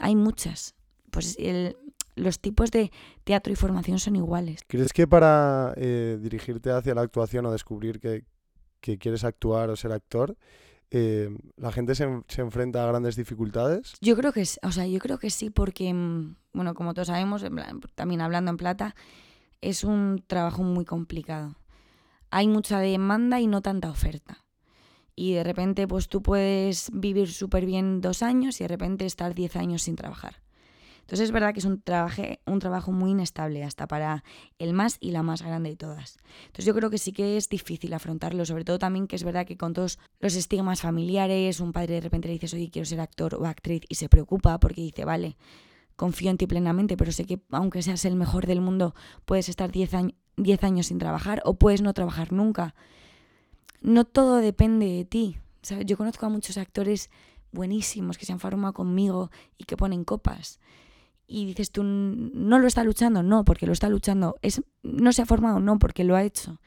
Hay 0.00 0.16
muchas. 0.16 0.74
Pues 1.10 1.36
el, 1.38 1.76
los 2.16 2.40
tipos 2.40 2.70
de 2.70 2.90
teatro 3.24 3.52
y 3.52 3.56
formación 3.56 3.98
son 3.98 4.16
iguales. 4.16 4.60
¿Crees 4.66 4.92
que 4.92 5.06
para 5.06 5.74
eh, 5.76 6.18
dirigirte 6.20 6.70
hacia 6.70 6.94
la 6.94 7.02
actuación 7.02 7.46
o 7.46 7.52
descubrir 7.52 8.00
que, 8.00 8.24
que, 8.80 8.98
quieres 8.98 9.24
actuar 9.24 9.70
o 9.70 9.76
ser 9.76 9.92
actor, 9.92 10.36
eh, 10.90 11.36
¿la 11.56 11.72
gente 11.72 11.94
se, 11.94 12.06
se 12.28 12.42
enfrenta 12.42 12.84
a 12.84 12.86
grandes 12.86 13.16
dificultades? 13.16 13.94
Yo 14.00 14.16
creo 14.16 14.32
que 14.32 14.42
o 14.62 14.72
sea, 14.72 14.86
yo 14.86 14.98
creo 15.00 15.18
que 15.18 15.30
sí, 15.30 15.50
porque, 15.50 15.92
mm, 15.92 16.36
bueno, 16.52 16.74
como 16.74 16.94
todos 16.94 17.08
sabemos, 17.08 17.42
en 17.42 17.54
plan, 17.56 17.80
también 17.94 18.20
hablando 18.20 18.50
en 18.50 18.56
plata, 18.56 18.94
es 19.60 19.82
un 19.82 20.22
trabajo 20.26 20.62
muy 20.62 20.84
complicado. 20.84 21.56
Hay 22.30 22.48
mucha 22.48 22.80
demanda 22.80 23.40
y 23.40 23.46
no 23.46 23.62
tanta 23.62 23.90
oferta. 23.90 24.43
Y 25.16 25.34
de 25.34 25.44
repente, 25.44 25.86
pues 25.86 26.08
tú 26.08 26.22
puedes 26.22 26.90
vivir 26.92 27.30
súper 27.32 27.66
bien 27.66 28.00
dos 28.00 28.22
años 28.22 28.60
y 28.60 28.64
de 28.64 28.68
repente 28.68 29.06
estar 29.06 29.34
diez 29.34 29.56
años 29.56 29.82
sin 29.82 29.96
trabajar. 29.96 30.42
Entonces 31.04 31.24
es 31.24 31.32
verdad 31.32 31.52
que 31.52 31.58
es 31.58 31.66
un, 31.66 31.82
trabaje, 31.82 32.40
un 32.46 32.60
trabajo 32.60 32.90
muy 32.90 33.10
inestable, 33.10 33.62
hasta 33.62 33.86
para 33.86 34.24
el 34.58 34.72
más 34.72 34.96
y 35.00 35.10
la 35.10 35.22
más 35.22 35.42
grande 35.42 35.68
de 35.68 35.76
todas. 35.76 36.16
Entonces 36.46 36.64
yo 36.64 36.74
creo 36.74 36.88
que 36.88 36.96
sí 36.96 37.12
que 37.12 37.36
es 37.36 37.50
difícil 37.50 37.92
afrontarlo, 37.92 38.46
sobre 38.46 38.64
todo 38.64 38.78
también 38.78 39.06
que 39.06 39.16
es 39.16 39.22
verdad 39.22 39.46
que 39.46 39.58
con 39.58 39.74
todos 39.74 39.98
los 40.18 40.34
estigmas 40.34 40.80
familiares, 40.80 41.60
un 41.60 41.72
padre 41.72 41.96
de 41.96 42.00
repente 42.00 42.28
le 42.28 42.34
dices, 42.34 42.54
oye, 42.54 42.70
quiero 42.70 42.86
ser 42.86 43.00
actor 43.00 43.34
o 43.34 43.44
actriz, 43.44 43.82
y 43.86 43.96
se 43.96 44.08
preocupa 44.08 44.58
porque 44.58 44.80
dice, 44.80 45.04
vale, 45.04 45.36
confío 45.94 46.30
en 46.30 46.38
ti 46.38 46.46
plenamente, 46.46 46.96
pero 46.96 47.12
sé 47.12 47.26
que 47.26 47.42
aunque 47.50 47.82
seas 47.82 48.06
el 48.06 48.16
mejor 48.16 48.46
del 48.46 48.62
mundo, 48.62 48.94
puedes 49.26 49.50
estar 49.50 49.70
10 49.70 49.92
años, 49.92 50.14
10 50.38 50.64
años 50.64 50.86
sin 50.86 50.98
trabajar 50.98 51.42
o 51.44 51.54
puedes 51.54 51.82
no 51.82 51.92
trabajar 51.92 52.32
nunca. 52.32 52.74
No 53.84 54.04
todo 54.04 54.36
depende 54.36 54.86
de 54.86 55.04
ti. 55.04 55.38
¿sabes? 55.62 55.86
Yo 55.86 55.96
conozco 55.96 56.26
a 56.26 56.28
muchos 56.30 56.56
actores 56.58 57.10
buenísimos 57.52 58.18
que 58.18 58.26
se 58.26 58.32
han 58.32 58.40
formado 58.40 58.72
conmigo 58.74 59.30
y 59.58 59.64
que 59.64 59.76
ponen 59.76 60.04
copas. 60.04 60.58
Y 61.26 61.46
dices 61.46 61.70
tú, 61.70 61.82
no 61.84 62.58
lo 62.58 62.66
está 62.66 62.82
luchando, 62.82 63.22
no, 63.22 63.44
porque 63.44 63.66
lo 63.66 63.72
está 63.72 63.88
luchando. 63.88 64.36
Es, 64.42 64.62
no 64.82 65.12
se 65.12 65.22
ha 65.22 65.26
formado, 65.26 65.60
no, 65.60 65.78
porque 65.78 66.04
lo 66.04 66.16
ha 66.16 66.22
hecho. 66.24 66.60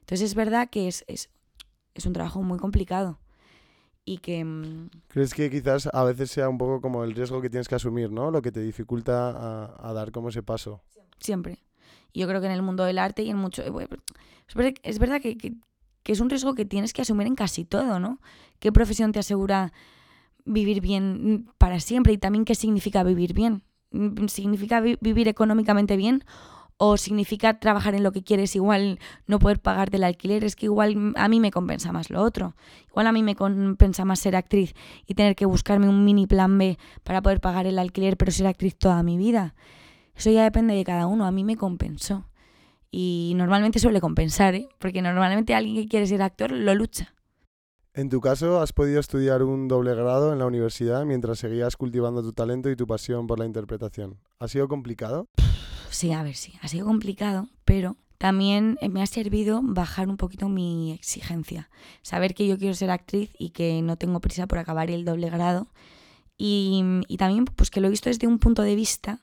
Entonces 0.00 0.22
es 0.30 0.34
verdad 0.34 0.68
que 0.70 0.86
es, 0.88 1.04
es, 1.08 1.30
es 1.94 2.04
un 2.06 2.12
trabajo 2.12 2.42
muy 2.42 2.58
complicado. 2.58 3.18
Y 4.04 4.18
que... 4.18 4.44
mm, 4.44 4.90
¿Crees 5.08 5.34
que 5.34 5.50
quizás 5.50 5.88
a 5.92 6.04
veces 6.04 6.30
sea 6.30 6.48
un 6.48 6.58
poco 6.58 6.80
como 6.80 7.02
el 7.02 7.14
riesgo 7.14 7.40
que 7.40 7.50
tienes 7.50 7.66
que 7.68 7.74
asumir, 7.74 8.10
¿no? 8.12 8.30
Lo 8.30 8.42
que 8.42 8.52
te 8.52 8.60
dificulta 8.60 9.30
a, 9.30 9.88
a 9.90 9.92
dar 9.92 10.12
como 10.12 10.28
ese 10.28 10.42
paso. 10.42 10.82
Siempre. 11.18 11.64
Y 12.12 12.20
yo 12.20 12.28
creo 12.28 12.40
que 12.40 12.46
en 12.46 12.52
el 12.52 12.62
mundo 12.62 12.84
del 12.84 12.98
arte 12.98 13.22
y 13.22 13.30
en 13.30 13.36
mucho... 13.38 13.62
eh, 13.62 13.88
Es 14.48 14.54
verdad, 14.54 14.74
es 14.84 14.98
verdad 15.00 15.20
que, 15.20 15.36
que- 15.36 15.54
que 16.06 16.12
es 16.12 16.20
un 16.20 16.30
riesgo 16.30 16.54
que 16.54 16.64
tienes 16.64 16.92
que 16.92 17.02
asumir 17.02 17.26
en 17.26 17.34
casi 17.34 17.64
todo, 17.64 17.98
¿no? 17.98 18.20
¿Qué 18.60 18.70
profesión 18.70 19.10
te 19.10 19.18
asegura 19.18 19.72
vivir 20.44 20.80
bien 20.80 21.50
para 21.58 21.80
siempre? 21.80 22.12
Y 22.12 22.18
también 22.18 22.44
qué 22.44 22.54
significa 22.54 23.02
vivir 23.02 23.34
bien. 23.34 23.64
¿Significa 24.28 24.80
vi- 24.80 24.98
vivir 25.00 25.26
económicamente 25.26 25.96
bien? 25.96 26.22
¿O 26.76 26.96
significa 26.96 27.58
trabajar 27.58 27.96
en 27.96 28.04
lo 28.04 28.12
que 28.12 28.22
quieres, 28.22 28.54
igual 28.54 29.00
no 29.26 29.40
poder 29.40 29.58
pagarte 29.58 29.96
el 29.96 30.04
alquiler? 30.04 30.44
Es 30.44 30.54
que 30.54 30.66
igual 30.66 31.12
a 31.16 31.26
mí 31.26 31.40
me 31.40 31.50
compensa 31.50 31.90
más 31.90 32.08
lo 32.08 32.22
otro. 32.22 32.54
Igual 32.88 33.08
a 33.08 33.12
mí 33.12 33.24
me 33.24 33.34
compensa 33.34 34.04
más 34.04 34.20
ser 34.20 34.36
actriz 34.36 34.74
y 35.08 35.14
tener 35.14 35.34
que 35.34 35.44
buscarme 35.44 35.88
un 35.88 36.04
mini 36.04 36.28
plan 36.28 36.56
B 36.56 36.78
para 37.02 37.20
poder 37.20 37.40
pagar 37.40 37.66
el 37.66 37.80
alquiler, 37.80 38.16
pero 38.16 38.30
ser 38.30 38.46
actriz 38.46 38.76
toda 38.76 39.02
mi 39.02 39.16
vida. 39.16 39.56
Eso 40.14 40.30
ya 40.30 40.44
depende 40.44 40.74
de 40.76 40.84
cada 40.84 41.08
uno. 41.08 41.26
A 41.26 41.32
mí 41.32 41.42
me 41.42 41.56
compensó. 41.56 42.26
Y 42.98 43.34
normalmente 43.36 43.78
suele 43.78 44.00
compensar, 44.00 44.54
¿eh? 44.54 44.70
Porque 44.78 45.02
normalmente 45.02 45.54
alguien 45.54 45.76
que 45.76 45.86
quiere 45.86 46.06
ser 46.06 46.22
actor 46.22 46.50
lo 46.50 46.74
lucha. 46.74 47.12
En 47.92 48.08
tu 48.08 48.22
caso, 48.22 48.62
has 48.62 48.72
podido 48.72 49.00
estudiar 49.00 49.42
un 49.42 49.68
doble 49.68 49.94
grado 49.94 50.32
en 50.32 50.38
la 50.38 50.46
universidad 50.46 51.04
mientras 51.04 51.38
seguías 51.38 51.76
cultivando 51.76 52.22
tu 52.22 52.32
talento 52.32 52.70
y 52.70 52.76
tu 52.76 52.86
pasión 52.86 53.26
por 53.26 53.38
la 53.38 53.44
interpretación. 53.44 54.16
¿Ha 54.38 54.48
sido 54.48 54.66
complicado? 54.66 55.28
Sí, 55.90 56.12
a 56.12 56.22
ver, 56.22 56.36
sí. 56.36 56.54
Ha 56.62 56.68
sido 56.68 56.86
complicado, 56.86 57.50
pero 57.66 57.98
también 58.16 58.78
eh, 58.80 58.88
me 58.88 59.02
ha 59.02 59.06
servido 59.06 59.60
bajar 59.62 60.08
un 60.08 60.16
poquito 60.16 60.48
mi 60.48 60.92
exigencia. 60.92 61.68
Saber 62.00 62.34
que 62.34 62.46
yo 62.46 62.56
quiero 62.56 62.72
ser 62.72 62.88
actriz 62.90 63.30
y 63.38 63.50
que 63.50 63.82
no 63.82 63.98
tengo 63.98 64.20
prisa 64.20 64.46
por 64.46 64.56
acabar 64.56 64.90
el 64.90 65.04
doble 65.04 65.28
grado. 65.28 65.68
Y, 66.38 66.82
y 67.08 67.18
también 67.18 67.44
pues 67.44 67.68
que 67.68 67.82
lo 67.82 67.88
he 67.88 67.90
visto 67.90 68.08
desde 68.08 68.26
un 68.26 68.38
punto 68.38 68.62
de 68.62 68.74
vista 68.74 69.20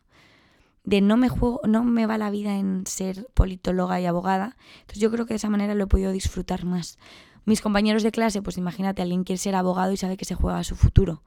de 0.84 1.02
no 1.02 1.18
me 1.18 1.30
juego, 1.30 1.62
no 1.66 1.84
me 1.84 2.06
va 2.06 2.18
la 2.18 2.30
vida 2.30 2.58
en 2.58 2.86
ser 2.86 3.28
politóloga 3.34 4.00
y 4.02 4.06
abogada. 4.06 4.58
Entonces 4.82 5.00
yo 5.00 5.12
creo 5.12 5.26
que 5.26 5.34
de 5.34 5.38
esa 5.38 5.50
manera 5.50 5.76
lo 5.76 5.86
he 5.86 5.88
podido 5.88 6.12
disfrutar 6.12 6.66
más. 6.66 6.98
Mis 7.46 7.62
compañeros 7.62 8.04
de 8.04 8.12
clase, 8.12 8.42
pues 8.42 8.58
imagínate, 8.58 9.02
alguien 9.02 9.24
quiere 9.24 9.38
ser 9.38 9.56
abogado 9.56 9.92
y 9.92 9.98
sabe 9.98 10.18
que 10.18 10.26
se 10.26 10.36
juega 10.36 10.64
su 10.64 10.76
futuro. 10.76 11.24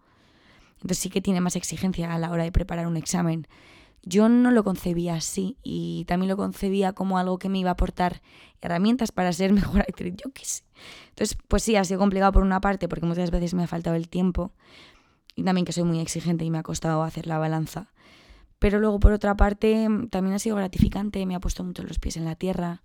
Entonces 0.77 0.99
sí 0.99 1.11
que 1.11 1.21
tiene 1.21 1.41
más 1.41 1.57
exigencia 1.57 2.13
a 2.13 2.19
la 2.19 2.31
hora 2.31 2.45
de 2.45 2.53
preparar 2.53 2.87
un 2.87 2.97
examen. 2.97 3.47
Yo 4.03 4.29
no 4.29 4.51
lo 4.51 4.63
concebía 4.63 5.15
así 5.15 5.57
y 5.63 6.05
también 6.07 6.29
lo 6.29 6.37
concebía 6.37 6.93
como 6.93 7.19
algo 7.19 7.39
que 7.39 7.49
me 7.49 7.59
iba 7.59 7.71
a 7.71 7.73
aportar 7.73 8.23
herramientas 8.61 9.11
para 9.11 9.33
ser 9.33 9.53
mejor 9.55 9.81
actriz, 9.81 10.15
yo 10.17 10.31
qué 10.33 10.45
sé. 10.45 10.63
Entonces, 11.09 11.37
pues 11.49 11.63
sí, 11.63 11.77
ha 11.77 11.85
sido 11.85 11.99
complicado 11.99 12.33
por 12.33 12.43
una 12.43 12.61
parte 12.61 12.89
porque 12.89 13.07
muchas 13.07 13.31
veces 13.31 13.55
me 13.55 13.65
ha 13.65 13.67
faltado 13.67 13.97
el 13.97 14.09
tiempo 14.09 14.53
y 15.35 15.43
también 15.43 15.65
que 15.65 15.73
soy 15.73 15.85
muy 15.85 16.01
exigente 16.01 16.45
y 16.45 16.51
me 16.51 16.59
ha 16.59 16.63
costado 16.63 17.03
hacer 17.03 17.27
la 17.27 17.39
balanza. 17.39 17.91
Pero 18.59 18.79
luego, 18.81 18.99
por 19.01 19.13
otra 19.13 19.37
parte, 19.37 19.89
también 20.11 20.35
ha 20.35 20.39
sido 20.39 20.57
gratificante, 20.57 21.25
me 21.27 21.35
ha 21.35 21.41
puesto 21.41 21.63
mucho 21.63 21.83
los 21.83 21.99
pies 21.99 22.17
en 22.17 22.25
la 22.25 22.37
tierra. 22.37 22.83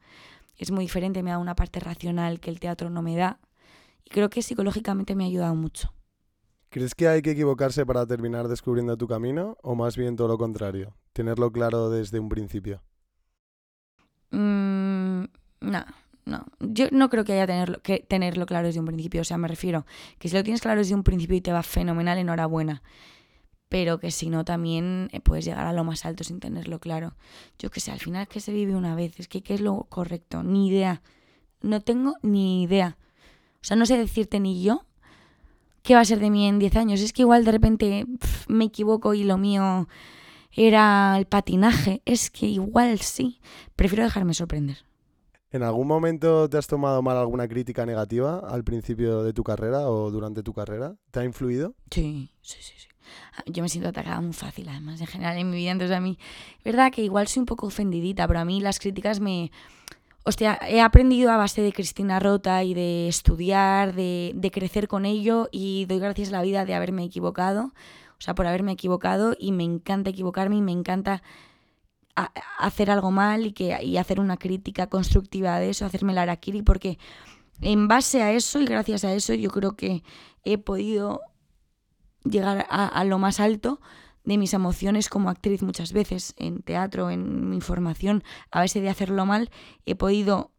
Es 0.57 0.71
muy 0.71 0.85
diferente, 0.85 1.23
me 1.23 1.31
da 1.31 1.37
una 1.37 1.55
parte 1.55 1.79
racional 1.79 2.39
que 2.39 2.49
el 2.49 2.59
teatro 2.59 2.89
no 2.89 3.01
me 3.01 3.15
da. 3.15 3.39
Y 4.03 4.09
creo 4.09 4.29
que 4.29 4.41
psicológicamente 4.41 5.15
me 5.15 5.23
ha 5.23 5.27
ayudado 5.27 5.55
mucho. 5.55 5.93
¿Crees 6.69 6.95
que 6.95 7.07
hay 7.07 7.21
que 7.21 7.31
equivocarse 7.31 7.85
para 7.85 8.05
terminar 8.05 8.47
descubriendo 8.47 8.95
tu 8.95 9.07
camino 9.07 9.57
o 9.61 9.75
más 9.75 9.97
bien 9.97 10.15
todo 10.15 10.29
lo 10.29 10.37
contrario? 10.37 10.95
Tenerlo 11.11 11.51
claro 11.51 11.89
desde 11.89 12.19
un 12.19 12.29
principio. 12.29 12.81
Mm, 14.31 15.23
no, 15.59 15.85
no. 16.25 16.45
Yo 16.59 16.87
no 16.91 17.09
creo 17.09 17.25
que 17.25 17.33
haya 17.33 17.45
tenerlo, 17.45 17.81
que 17.81 17.99
tenerlo 17.99 18.45
claro 18.45 18.67
desde 18.67 18.79
un 18.79 18.85
principio. 18.85 19.19
O 19.19 19.25
sea, 19.25 19.37
me 19.37 19.49
refiero 19.49 19.85
que 20.17 20.29
si 20.29 20.35
lo 20.35 20.43
tienes 20.43 20.61
claro 20.61 20.79
desde 20.79 20.95
un 20.95 21.03
principio 21.03 21.35
y 21.35 21.41
te 21.41 21.51
va 21.51 21.61
fenomenal, 21.61 22.17
enhorabuena. 22.17 22.81
Pero 23.71 24.01
que 24.01 24.11
si 24.11 24.29
no, 24.29 24.43
también 24.43 25.07
eh, 25.13 25.21
puedes 25.21 25.45
llegar 25.45 25.65
a 25.65 25.71
lo 25.71 25.85
más 25.85 26.05
alto 26.05 26.25
sin 26.25 26.41
tenerlo 26.41 26.81
claro. 26.81 27.15
Yo 27.57 27.69
que 27.71 27.79
sé, 27.79 27.89
al 27.91 27.99
final 27.99 28.27
que 28.27 28.41
se 28.41 28.51
vive 28.51 28.75
una 28.75 28.95
vez. 28.95 29.17
Es 29.17 29.29
que 29.29 29.41
qué 29.43 29.53
es 29.53 29.61
lo 29.61 29.85
correcto. 29.85 30.43
Ni 30.43 30.67
idea. 30.67 31.01
No 31.61 31.79
tengo 31.79 32.15
ni 32.21 32.63
idea. 32.63 32.97
O 33.61 33.63
sea, 33.63 33.77
no 33.77 33.85
sé 33.85 33.97
decirte 33.97 34.41
ni 34.41 34.61
yo 34.61 34.83
qué 35.83 35.95
va 35.95 36.01
a 36.01 36.05
ser 36.05 36.19
de 36.19 36.29
mí 36.29 36.49
en 36.49 36.59
10 36.59 36.75
años. 36.75 36.99
Es 36.99 37.13
que 37.13 37.21
igual 37.21 37.45
de 37.45 37.51
repente 37.53 38.05
me 38.49 38.65
equivoco 38.65 39.13
y 39.13 39.23
lo 39.23 39.37
mío 39.37 39.87
era 40.51 41.15
el 41.17 41.25
patinaje. 41.25 42.01
Es 42.03 42.29
que 42.29 42.47
igual 42.47 42.99
sí. 42.99 43.39
Prefiero 43.77 44.03
dejarme 44.03 44.33
sorprender. 44.33 44.79
¿En 45.49 45.63
algún 45.63 45.87
momento 45.87 46.49
te 46.49 46.57
has 46.57 46.67
tomado 46.67 47.01
mal 47.01 47.15
alguna 47.15 47.47
crítica 47.47 47.85
negativa 47.85 48.39
al 48.39 48.65
principio 48.65 49.23
de 49.23 49.31
tu 49.31 49.45
carrera 49.45 49.89
o 49.89 50.11
durante 50.11 50.43
tu 50.43 50.51
carrera? 50.51 50.97
¿Te 51.09 51.21
ha 51.21 51.23
influido? 51.23 51.73
Sí, 51.89 52.33
sí, 52.41 52.57
sí, 52.59 52.73
sí. 52.77 52.90
Ah, 53.37 53.43
Yo 53.45 53.63
me 53.63 53.69
siento 53.69 53.89
atacada 53.89 54.21
muy 54.21 54.33
fácil, 54.33 54.69
además, 54.69 55.01
en 55.01 55.07
general 55.07 55.37
en 55.37 55.49
mi 55.49 55.57
vida. 55.57 55.71
Entonces, 55.71 55.95
a 55.95 55.99
mí, 55.99 56.17
verdad 56.63 56.91
que 56.91 57.03
igual 57.03 57.27
soy 57.27 57.41
un 57.41 57.45
poco 57.45 57.67
ofendidita, 57.67 58.27
pero 58.27 58.39
a 58.39 58.45
mí 58.45 58.61
las 58.61 58.79
críticas 58.79 59.19
me. 59.19 59.51
Hostia, 60.23 60.59
he 60.67 60.81
aprendido 60.81 61.31
a 61.31 61.37
base 61.37 61.61
de 61.61 61.73
Cristina 61.73 62.19
Rota 62.19 62.63
y 62.63 62.75
de 62.75 63.07
estudiar, 63.07 63.95
de, 63.95 64.33
de 64.35 64.51
crecer 64.51 64.87
con 64.87 65.05
ello 65.05 65.49
y 65.51 65.85
doy 65.85 65.97
gracias 65.99 66.29
a 66.29 66.33
la 66.33 66.41
vida 66.43 66.63
de 66.63 66.75
haberme 66.75 67.03
equivocado, 67.03 67.73
o 68.19 68.21
sea, 68.21 68.35
por 68.35 68.45
haberme 68.45 68.73
equivocado 68.73 69.35
y 69.39 69.51
me 69.51 69.63
encanta 69.63 70.11
equivocarme 70.11 70.57
y 70.57 70.61
me 70.61 70.73
encanta 70.73 71.23
hacer 72.59 72.91
algo 72.91 73.11
mal 73.11 73.45
y, 73.45 73.53
que, 73.53 73.83
y 73.83 73.97
hacer 73.97 74.19
una 74.19 74.37
crítica 74.37 74.87
constructiva 74.87 75.59
de 75.59 75.69
eso, 75.69 75.85
hacerme 75.85 76.13
la 76.13 76.23
araquiri, 76.23 76.61
porque 76.61 76.99
en 77.61 77.87
base 77.87 78.21
a 78.21 78.31
eso 78.31 78.59
y 78.59 78.65
gracias 78.65 79.03
a 79.03 79.13
eso 79.13 79.33
yo 79.33 79.49
creo 79.49 79.75
que 79.75 80.03
he 80.43 80.57
podido 80.57 81.21
llegar 82.23 82.65
a, 82.69 83.03
lo 83.03 83.19
más 83.19 83.39
alto 83.39 83.79
de 84.23 84.37
mis 84.37 84.53
emociones 84.53 85.09
como 85.09 85.29
actriz 85.29 85.63
muchas 85.63 85.93
veces, 85.93 86.33
en 86.37 86.61
teatro, 86.61 87.09
en 87.09 87.49
mi 87.49 87.61
formación, 87.61 88.23
a 88.51 88.59
base 88.59 88.81
de 88.81 88.89
hacerlo 88.89 89.25
mal, 89.25 89.49
he 89.85 89.95
podido 89.95 90.51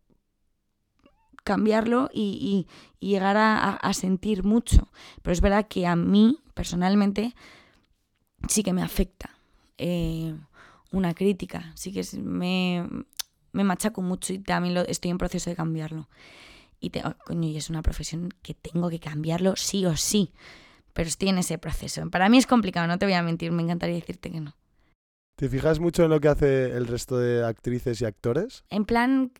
cambiarlo 1.44 2.10
y, 2.12 2.66
llegar 3.00 3.36
a, 3.36 3.92
sentir 3.94 4.44
mucho. 4.44 4.88
Pero 5.22 5.32
es 5.32 5.40
verdad 5.40 5.66
que 5.68 5.86
a 5.86 5.96
mí, 5.96 6.38
personalmente, 6.54 7.34
sí 8.48 8.62
que 8.62 8.72
me 8.72 8.82
afecta 8.82 9.30
eh, 9.78 10.34
una 10.90 11.14
crítica, 11.14 11.72
sí 11.74 11.92
que 11.92 12.04
me, 12.18 12.88
me 13.52 13.64
machaco 13.64 14.02
mucho 14.02 14.32
y 14.32 14.38
también 14.38 14.74
lo, 14.74 14.82
estoy 14.82 15.10
en 15.10 15.18
proceso 15.18 15.50
de 15.50 15.56
cambiarlo. 15.56 16.08
Y, 16.80 16.90
te- 16.90 17.04
oh, 17.04 17.14
coño, 17.24 17.48
y 17.48 17.56
es 17.56 17.70
una 17.70 17.82
profesión 17.82 18.30
que 18.42 18.54
tengo 18.54 18.90
que 18.90 18.98
cambiarlo 18.98 19.54
sí 19.54 19.86
o 19.86 19.96
sí 19.96 20.32
pero 20.92 21.08
estoy 21.08 21.28
en 21.30 21.38
ese 21.38 21.58
proceso. 21.58 22.08
Para 22.10 22.28
mí 22.28 22.38
es 22.38 22.46
complicado, 22.46 22.86
no 22.86 22.98
te 22.98 23.06
voy 23.06 23.14
a 23.14 23.22
mentir, 23.22 23.52
me 23.52 23.62
encantaría 23.62 23.96
decirte 23.96 24.30
que 24.30 24.40
no. 24.40 24.54
¿Te 25.36 25.48
fijas 25.48 25.80
mucho 25.80 26.04
en 26.04 26.10
lo 26.10 26.20
que 26.20 26.28
hace 26.28 26.72
el 26.76 26.86
resto 26.86 27.18
de 27.18 27.44
actrices 27.44 28.00
y 28.00 28.04
actores? 28.04 28.64
En 28.70 28.84
plan, 28.84 29.32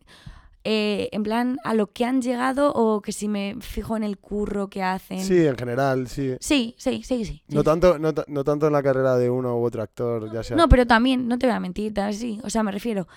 eh, 0.63 1.09
en 1.11 1.23
plan 1.23 1.57
a 1.63 1.73
lo 1.73 1.87
que 1.87 2.03
han 2.05 2.21
llegado 2.21 2.71
o 2.73 3.01
que 3.01 3.11
si 3.11 3.27
me 3.27 3.55
fijo 3.59 3.95
en 3.95 4.03
el 4.03 4.17
curro 4.17 4.69
que 4.69 4.81
hacen. 4.81 5.19
Sí, 5.21 5.45
en 5.45 5.55
general, 5.57 6.07
sí. 6.07 6.35
sí, 6.39 6.73
sí, 6.77 7.03
sí. 7.03 7.25
sí, 7.25 7.43
No 7.49 7.61
sí. 7.61 7.65
tanto, 7.65 7.99
no, 7.99 8.13
ta- 8.13 8.25
no 8.27 8.43
tanto 8.43 8.67
en 8.67 8.73
la 8.73 8.81
carrera 8.81 9.15
de 9.17 9.29
uno 9.29 9.57
u 9.57 9.63
otro 9.63 9.81
actor, 9.83 10.31
ya 10.33 10.41
sea. 10.43 10.57
No, 10.57 10.67
pero 10.67 10.87
también, 10.87 11.27
no 11.27 11.37
te 11.37 11.45
voy 11.47 11.55
a 11.55 11.59
mentir, 11.59 11.93
sí. 12.13 12.39
O 12.43 12.49
sea, 12.49 12.63
me 12.63 12.71
refiero, 12.71 13.07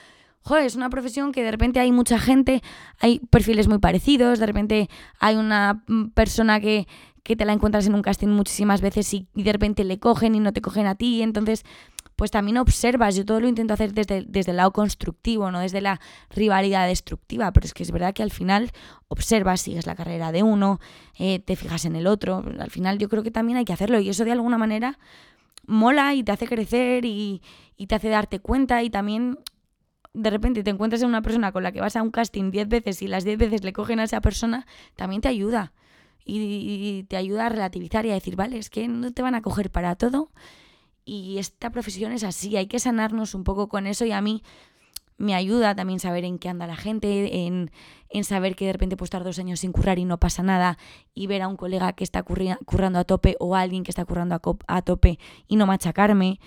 joder, 0.43 0.65
es 0.67 0.77
una 0.77 0.91
profesión 0.91 1.33
que 1.33 1.43
de 1.43 1.51
repente 1.51 1.81
hay 1.81 1.93
mucha 1.93 2.19
gente, 2.19 2.63
hay 3.01 3.21
perfiles 3.31 3.69
muy 3.69 3.79
parecidos, 3.79 4.39
de 4.39 4.47
repente 4.47 4.91
hay 5.19 5.37
una 5.37 5.83
mm, 5.89 6.09
persona 6.11 6.61
que, 6.61 6.87
que 7.27 7.37
te 7.37 7.45
la 7.45 7.53
encuentras 7.53 7.87
en 7.87 7.95
un 7.95 8.03
casting 8.03 8.29
muchísimas 8.29 8.81
veces 8.81 9.13
y, 9.13 9.27
y 9.35 9.43
de 9.43 9.53
repente 9.53 9.85
le 9.85 9.99
cogen 9.99 10.35
y 10.35 10.41
no 10.41 10.53
te 10.53 10.61
cogen 10.61 10.87
a 10.87 10.95
ti, 10.95 11.23
entonces 11.23 11.65
pues 12.17 12.31
también 12.31 12.57
observas, 12.57 13.15
yo 13.15 13.27
todo 13.27 13.41
lo 13.41 13.47
intento 13.47 13.75
hacer 13.75 13.93
desde, 13.93 14.25
desde 14.27 14.51
el 14.51 14.57
lado 14.57 14.73
constructivo, 14.73 15.51
no 15.51 15.61
desde 15.61 15.83
la 15.83 16.01
rivalidad 16.31 16.87
destructiva, 16.89 17.53
pero 17.53 17.67
es 17.67 17.75
que 17.75 17.83
es 17.83 17.91
verdad 17.91 18.15
que 18.15 18.23
al 18.23 18.31
final 18.31 18.71
observas, 19.09 19.61
sigues 19.61 19.87
la 19.87 19.95
carrera 19.95 20.33
de 20.33 20.43
uno, 20.43 20.81
eh, 21.19 21.41
te 21.41 21.57
fijas 21.57 21.85
en 21.85 21.95
el 21.95 22.07
otro, 22.07 22.43
al 22.59 22.71
final 22.71 22.99
yo 22.99 23.11
creo 23.11 23.23
que 23.23 23.31
también 23.31 23.59
hay 23.59 23.67
que 23.67 23.75
hacerlo 23.75 24.01
y 24.01 24.09
eso 24.09 24.25
de 24.25 24.33
alguna 24.33 24.57
manera 24.57 24.99
mola 25.67 26.15
y 26.15 26.23
te 26.23 26.33
hace 26.33 26.47
crecer 26.47 27.05
y, 27.05 27.43
te 27.87 27.95
hace 27.95 28.09
darte 28.09 28.41
cuenta 28.41 28.83
y 28.83 28.89
también 28.89 29.39
de 30.15 30.31
repente 30.31 30.63
te 30.63 30.71
encuentras 30.71 31.03
en 31.03 31.09
una 31.09 31.21
persona 31.21 31.53
con 31.53 31.63
la 31.63 31.73
que 31.73 31.83
vas 31.83 31.97
a 31.97 32.03
un 32.03 32.11
casting 32.11 32.51
10 32.51 32.69
veces 32.69 33.03
y 33.03 33.09
las 33.09 33.25
10 33.25 33.37
veces 33.37 33.65
le 33.65 33.75
cogen 33.75 34.01
a 34.01 34.05
esa 34.05 34.23
persona, 34.23 34.67
también 34.95 35.21
te 35.21 35.29
ayuda. 35.29 35.75
Y, 36.29 37.05
te 37.09 37.17
ayuda 37.17 37.47
a 37.47 37.49
relativizar 37.49 38.05
y 38.05 38.11
a 38.11 38.15
decir, 38.15 38.35
vale, 38.35 38.59
es 38.59 38.69
que 38.69 38.89
no 38.89 39.13
te 39.13 39.23
van 39.23 39.37
a 39.37 39.43
coger 39.43 39.71
para 39.71 39.95
todo 39.95 40.33
y 41.07 41.39
esta 41.39 41.71
profesión 41.71 42.11
es 42.11 42.25
así, 42.25 42.57
hay 42.57 42.67
que 42.67 42.81
sanarnos 42.81 43.35
un 43.35 43.45
poco 43.45 43.69
con 43.69 43.87
eso 43.87 44.05
y 44.05 44.11
a 44.11 44.21
mí 44.21 44.43
me 45.19 45.35
ayuda 45.35 45.75
también 45.75 46.01
saber 46.01 46.25
en 46.25 46.39
qué 46.39 46.49
anda 46.49 46.67
la 46.67 46.77
gente, 46.77 47.47
en, 47.47 47.71
en 48.11 48.25
saber 48.25 48.57
que 48.57 48.67
de 48.67 48.73
repente 48.73 48.97
puedo 48.97 49.07
estar 49.07 49.25
dos 49.25 49.39
años 49.39 49.61
sin 49.61 49.73
currar 49.73 49.99
y 49.99 50.05
no 50.05 50.19
pasa 50.19 50.43
nada 50.43 50.79
y 51.15 51.29
ver 51.29 51.43
a 51.43 51.49
un 51.49 51.57
colega 51.57 51.93
que 51.95 52.05
está 52.05 52.23
currando 52.23 52.99
a 52.99 53.05
tope 53.05 53.37
o 53.39 53.55
a 53.55 53.61
alguien 53.61 53.85
que 53.85 53.93
está 53.93 54.05
currando 54.05 54.39
a 54.67 54.83
tope 54.83 55.19
y 55.47 55.57
no 55.57 55.67
machacarme. 55.67 56.41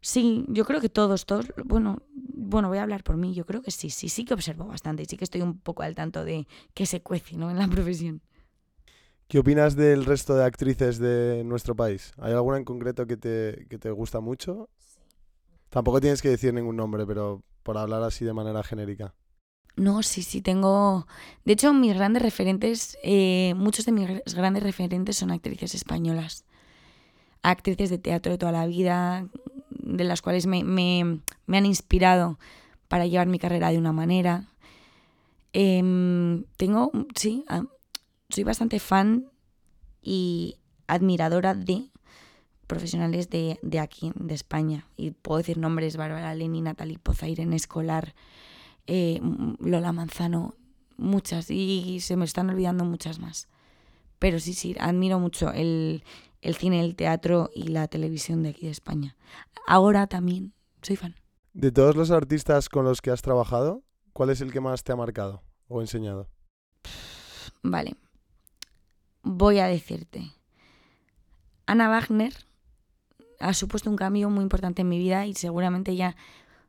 Sí, 0.00 0.44
yo 0.48 0.64
creo 0.64 0.80
que 0.80 0.88
todos, 0.88 1.26
todos, 1.26 1.46
bueno, 1.64 2.02
bueno, 2.14 2.68
voy 2.68 2.78
a 2.78 2.82
hablar 2.82 3.02
por 3.02 3.16
mí, 3.16 3.34
yo 3.34 3.44
creo 3.44 3.60
que 3.60 3.70
sí, 3.70 3.90
sí, 3.90 4.08
sí 4.08 4.24
que 4.24 4.34
observo 4.34 4.66
bastante 4.66 5.02
y 5.02 5.06
sí 5.06 5.16
que 5.16 5.24
estoy 5.24 5.40
un 5.42 5.58
poco 5.58 5.82
al 5.82 5.94
tanto 5.94 6.24
de 6.24 6.46
que 6.74 6.86
se 6.86 7.02
cuece, 7.02 7.36
¿no? 7.36 7.50
En 7.50 7.58
la 7.58 7.66
profesión. 7.68 8.22
¿Qué 9.28 9.38
opinas 9.38 9.74
del 9.76 10.04
resto 10.04 10.34
de 10.34 10.44
actrices 10.44 10.98
de 10.98 11.42
nuestro 11.44 11.74
país? 11.74 12.12
¿Hay 12.18 12.32
alguna 12.32 12.58
en 12.58 12.64
concreto 12.64 13.06
que 13.06 13.16
te, 13.16 13.66
que 13.68 13.78
te 13.78 13.90
gusta 13.90 14.20
mucho? 14.20 14.68
Tampoco 15.68 16.00
tienes 16.00 16.22
que 16.22 16.30
decir 16.30 16.54
ningún 16.54 16.76
nombre, 16.76 17.06
pero 17.06 17.42
por 17.62 17.76
hablar 17.76 18.02
así 18.02 18.24
de 18.24 18.32
manera 18.32 18.62
genérica. 18.62 19.14
No, 19.76 20.02
sí, 20.04 20.22
sí, 20.22 20.40
tengo... 20.40 21.06
De 21.44 21.54
hecho, 21.54 21.72
mis 21.72 21.94
grandes 21.94 22.22
referentes, 22.22 22.96
eh, 23.02 23.54
muchos 23.56 23.84
de 23.86 23.92
mis 23.92 24.08
gr- 24.08 24.34
grandes 24.36 24.62
referentes 24.62 25.16
son 25.16 25.32
actrices 25.32 25.74
españolas. 25.74 26.44
Actrices 27.42 27.90
de 27.90 27.98
teatro 27.98 28.32
de 28.32 28.38
toda 28.38 28.52
la 28.52 28.66
vida, 28.66 29.28
de 29.70 30.04
las 30.04 30.22
cuales 30.22 30.46
me, 30.46 30.64
me- 30.64 31.20
me 31.46 31.58
han 31.58 31.66
inspirado 31.66 32.38
para 32.88 33.06
llevar 33.06 33.26
mi 33.26 33.38
carrera 33.38 33.70
de 33.70 33.78
una 33.78 33.92
manera. 33.92 34.48
Em, 35.52 36.44
tengo, 36.56 36.90
sí, 37.14 37.44
soy 38.28 38.44
bastante 38.44 38.80
fan 38.80 39.30
y 40.02 40.58
admiradora 40.86 41.54
de 41.54 41.90
profesionales 42.66 43.30
de, 43.30 43.58
de 43.62 43.78
aquí, 43.78 44.12
de 44.14 44.34
España. 44.34 44.86
Y 44.96 45.10
puedo 45.12 45.38
decir 45.38 45.58
nombres, 45.58 45.96
Bárbara 45.96 46.34
Leni, 46.34 46.60
Natalie 46.60 46.98
Poza, 46.98 47.28
Irene 47.28 47.56
Escolar, 47.56 48.14
eh, 48.86 49.20
Lola 49.58 49.92
Manzano, 49.92 50.54
muchas, 50.96 51.50
y 51.50 52.00
se 52.00 52.16
me 52.16 52.24
están 52.24 52.50
olvidando 52.50 52.84
muchas 52.84 53.18
más. 53.18 53.48
Pero 54.18 54.38
sí, 54.40 54.54
sí, 54.54 54.74
admiro 54.78 55.18
mucho 55.18 55.52
el, 55.52 56.04
el 56.40 56.54
cine, 56.56 56.80
el 56.80 56.96
teatro 56.96 57.50
y 57.54 57.68
la 57.68 57.88
televisión 57.88 58.42
de 58.42 58.50
aquí 58.50 58.66
de 58.66 58.72
España. 58.72 59.16
Ahora 59.66 60.06
también 60.06 60.52
soy 60.82 60.96
fan. 60.96 61.14
De 61.52 61.70
todos 61.70 61.96
los 61.96 62.10
artistas 62.10 62.68
con 62.68 62.84
los 62.84 63.00
que 63.00 63.10
has 63.10 63.22
trabajado, 63.22 63.82
¿cuál 64.12 64.30
es 64.30 64.40
el 64.40 64.52
que 64.52 64.60
más 64.60 64.82
te 64.82 64.92
ha 64.92 64.96
marcado 64.96 65.42
o 65.68 65.80
enseñado? 65.80 66.28
Vale, 67.62 67.96
voy 69.24 69.58
a 69.58 69.66
decirte. 69.66 70.30
Ana 71.66 71.88
Wagner 71.88 72.34
ha 73.40 73.54
supuesto 73.54 73.90
un 73.90 73.96
cambio 73.96 74.30
muy 74.30 74.42
importante 74.42 74.82
en 74.82 74.88
mi 74.88 74.98
vida 74.98 75.26
y 75.26 75.34
seguramente 75.34 75.92
ella 75.92 76.14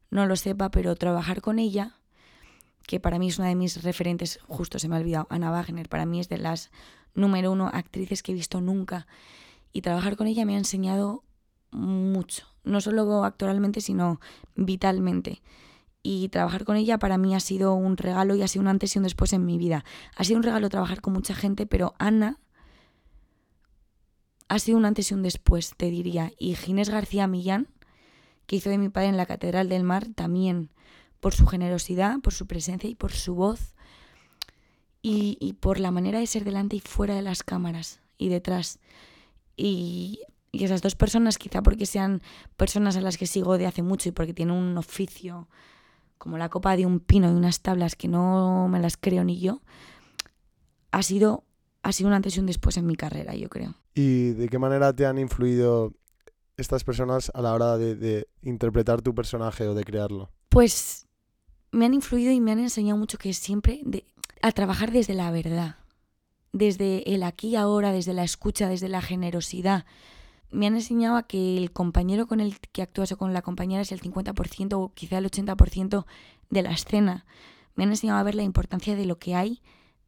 no 0.10 0.26
lo 0.26 0.36
sepa, 0.36 0.72
pero 0.72 0.96
trabajar 0.96 1.42
con 1.42 1.60
ella, 1.60 1.98
que 2.88 3.00
para 3.00 3.20
mí 3.20 3.28
es 3.28 3.38
una 3.38 3.50
de 3.50 3.56
mis 3.56 3.84
referentes, 3.84 4.40
justo 4.48 4.80
se 4.80 4.88
me 4.88 4.96
ha 4.96 5.00
olvidado, 5.00 5.28
Ana 5.30 5.52
Wagner, 5.52 5.90
para 5.90 6.06
mí 6.06 6.20
es 6.20 6.30
de 6.30 6.38
las 6.38 6.72
número 7.14 7.52
uno 7.52 7.70
actrices 7.72 8.24
que 8.24 8.32
he 8.32 8.36
visto 8.36 8.62
nunca. 8.62 9.08
Y 9.74 9.82
trabajar 9.82 10.16
con 10.16 10.28
ella 10.28 10.46
me 10.46 10.56
ha 10.56 10.58
enseñado 10.58 11.24
mucho, 11.72 12.48
no 12.64 12.80
solo 12.80 13.26
actoralmente, 13.26 13.82
sino 13.82 14.22
vitalmente. 14.56 15.42
Y 16.04 16.30
trabajar 16.30 16.64
con 16.64 16.78
ella 16.78 17.00
para 17.00 17.18
mí 17.18 17.36
ha 17.36 17.40
sido 17.40 17.74
un 17.74 17.98
regalo 17.98 18.36
y 18.36 18.44
ha 18.44 18.48
sido 18.48 18.62
un 18.62 18.68
antes 18.68 18.96
y 18.96 19.00
un 19.00 19.04
después 19.04 19.34
en 19.34 19.46
mi 19.46 19.58
vida. 19.58 19.84
Ha 20.16 20.24
sido 20.24 20.38
un 20.38 20.44
regalo 20.44 20.70
trabajar 20.70 21.02
con 21.02 21.14
mucha 21.14 21.34
gente, 21.34 21.66
pero 21.66 21.96
Ana 21.98 22.40
ha 24.48 24.60
sido 24.60 24.78
un 24.78 24.86
antes 24.86 25.12
y 25.12 25.14
un 25.14 25.24
después, 25.24 25.74
te 25.76 25.90
diría. 25.90 26.32
Y 26.38 26.56
Ginés 26.56 26.90
García 26.90 27.28
Millán, 27.28 27.68
que 28.46 28.58
hizo 28.58 28.70
de 28.70 28.78
mi 28.78 28.90
padre 28.90 29.10
en 29.10 29.18
la 29.18 29.26
Catedral 29.26 29.70
del 29.70 29.84
Mar, 29.84 30.08
también 30.16 30.70
por 31.20 31.34
su 31.34 31.48
generosidad, 31.48 32.20
por 32.20 32.34
su 32.34 32.46
presencia 32.46 32.90
y 32.90 32.96
por 32.96 33.12
su 33.12 33.36
voz. 33.36 33.74
Y, 35.08 35.54
por 35.60 35.80
la 35.80 35.92
manera 35.92 36.18
de 36.18 36.26
ser 36.26 36.44
delante 36.44 36.78
y 36.78 36.80
fuera 36.80 37.14
de 37.14 37.22
las 37.22 37.44
cámaras 37.44 38.00
y 38.18 38.30
detrás. 38.30 38.80
Y, 39.56 40.22
y 40.52 40.64
esas 40.64 40.82
dos 40.82 40.96
personas, 40.96 41.38
quizá 41.38 41.62
porque 41.62 41.86
sean 41.86 42.24
personas 42.58 42.98
a 42.98 43.02
las 43.02 43.20
que 43.20 43.28
sigo 43.28 43.60
de 43.60 43.68
hace 43.68 43.84
mucho 43.84 44.10
y 44.10 44.14
porque 44.14 44.34
tienen 44.34 44.56
un 44.56 44.76
oficio 44.80 45.48
como 46.18 46.40
la 46.40 46.50
copa 46.50 46.76
de 46.76 46.88
un 46.88 47.00
pino 47.00 47.30
y 47.32 47.36
unas 47.36 47.62
tablas 47.62 47.96
que 47.96 48.08
no 48.08 48.68
me 48.68 48.80
las 48.80 48.98
creo 48.98 49.24
ni 49.24 49.40
yo, 49.40 49.62
ha 50.92 51.04
sido, 51.04 51.44
ha 51.84 51.92
sido 51.92 52.10
un 52.10 52.16
antes 52.16 52.38
y 52.38 52.40
un 52.40 52.48
después 52.48 52.78
en 52.78 52.88
mi 52.88 52.96
carrera, 52.96 53.36
yo 53.36 53.50
creo. 53.50 53.76
¿Y 53.96 54.32
de 54.32 54.50
qué 54.50 54.60
manera 54.60 54.94
te 54.94 55.06
han 55.06 55.18
influido 55.18 55.94
estas 56.58 56.84
personas 56.84 57.32
a 57.34 57.42
la 57.42 57.54
hora 57.54 57.78
de, 57.78 58.28
interpretar 58.42 59.02
tu 59.02 59.16
personaje 59.16 59.66
o 59.68 59.74
de 59.74 59.86
crearlo? 59.86 60.30
Pues 60.50 61.08
me 61.72 61.86
han 61.86 61.94
influido 61.94 62.32
y 62.32 62.42
me 62.42 62.52
han 62.52 62.60
enseñado 62.60 63.00
mucho 63.00 63.18
que 63.18 63.34
siempre 63.34 63.80
de- 63.84 64.06
a 64.42 64.52
trabajar 64.52 64.92
desde 64.92 65.14
la 65.14 65.32
verdad, 65.32 65.78
desde 66.52 67.14
el 67.14 67.24
aquí 67.24 67.50
y 67.50 67.56
ahora, 67.56 67.94
desde 67.94 68.14
la 68.14 68.24
escucha, 68.24 68.68
desde 68.68 68.90
la 68.90 69.02
generosidad. 69.02 69.86
Me 70.52 70.68
han 70.68 70.76
enseñado 70.76 71.26
que 71.28 71.58
el 71.58 71.72
compañero 71.72 72.28
con 72.28 72.42
el 72.42 72.60
que 72.60 72.82
actúas 72.82 73.12
o 73.14 73.18
con 73.18 73.34
la 73.34 73.42
compañera 73.42 73.82
es 73.82 73.92
el 73.94 74.02
50% 74.02 74.74
o 74.74 74.94
quizá 74.94 75.18
el 75.18 75.26
80% 75.26 76.06
de 76.50 76.62
la 76.62 76.72
escena. 76.72 77.26
Me 77.76 77.84
han 77.86 77.90
enseñado 77.90 78.20
a 78.20 78.24
ver 78.24 78.36
la 78.36 78.44
importancia 78.44 78.96
de 78.96 79.06
lo 79.06 79.20
que 79.20 79.36
hay, 79.36 79.62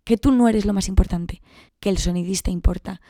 que 0.04 0.17
tú 0.17 0.32
no 0.32 0.47
eres 0.47 0.65
lo 0.65 0.73
más 0.73 0.88
importante, 0.88 1.41
que 1.80 1.89
el 1.89 1.97
sonidista 1.97 2.50
importa, 2.52 3.02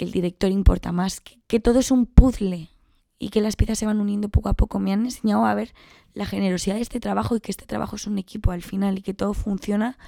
que 0.00 0.06
el 0.06 0.12
director 0.12 0.50
importa 0.50 0.92
más, 0.92 1.20
que, 1.20 1.38
que 1.46 1.60
todo 1.60 1.78
es 1.78 1.90
un 1.90 2.06
puzzle 2.06 2.70
y 3.18 3.28
que 3.28 3.42
las 3.42 3.54
piezas 3.54 3.78
se 3.78 3.84
van 3.84 4.00
uniendo 4.00 4.30
poco 4.30 4.48
a 4.48 4.54
poco. 4.54 4.78
Me 4.80 4.94
han 4.94 5.04
enseñado 5.04 5.44
a 5.44 5.54
ver 5.54 5.74
la 6.14 6.24
generosidad 6.24 6.76
de 6.76 6.80
este 6.80 7.00
trabajo 7.00 7.36
y 7.36 7.40
que 7.40 7.50
este 7.50 7.66
trabajo 7.66 7.96
es 7.96 8.06
un 8.06 8.16
equipo 8.16 8.50
al 8.50 8.62
final 8.62 8.96
y 8.96 9.02
que 9.02 9.12
todo 9.12 9.34
funciona 9.34 9.98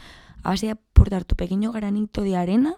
a 0.43 0.49
base 0.49 0.65
de 0.67 0.73
aportar 0.73 1.25
tu 1.27 1.37
pequeño 1.37 1.73
granito 1.73 2.23
de 2.23 2.37
arena 2.37 2.77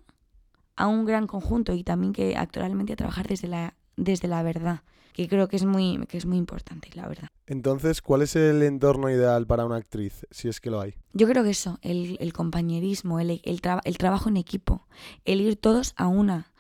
a 0.75 0.89
un 0.89 1.05
gran 1.05 1.29
conjunto 1.29 1.73
y 1.73 1.85
también 1.85 2.13
que 2.13 2.37
actualmente 2.37 2.97
trabajar 2.97 3.29
desde 3.29 3.47
la, 3.47 3.75
desde 3.97 4.27
la 4.27 4.43
verdad, 4.43 4.83
que 5.13 5.29
creo 5.29 5.47
que 5.47 5.55
es 5.55 5.65
muy, 5.65 6.05
que 6.09 6.19
es 6.19 6.27
muy 6.27 6.37
importante, 6.37 6.91
la 6.95 7.07
verdad. 7.07 7.29
Entonces, 7.47 8.03
¿cuál 8.03 8.23
es 8.23 8.35
el 8.35 8.61
entorno 8.65 9.09
ideal 9.09 9.47
para 9.47 9.65
una 9.65 9.77
actriz, 9.77 10.27
si 10.33 10.49
es 10.49 10.61
que 10.61 10.71
lo 10.71 10.81
hay? 10.81 10.95
Yo 11.13 11.29
creo 11.29 11.45
que 11.45 11.51
eso, 11.51 11.79
el, 11.83 12.17
el 12.19 12.33
compañerismo, 12.33 13.21
el, 13.21 13.41
el, 13.45 13.61
traba- 13.63 13.83
el 13.85 13.99
trabajo 13.99 14.29
en 14.29 14.37
equipo, 14.37 14.89
el 15.25 15.41
ir 15.41 15.55
todos 15.57 15.95
a 15.97 16.09
una, 16.09 16.51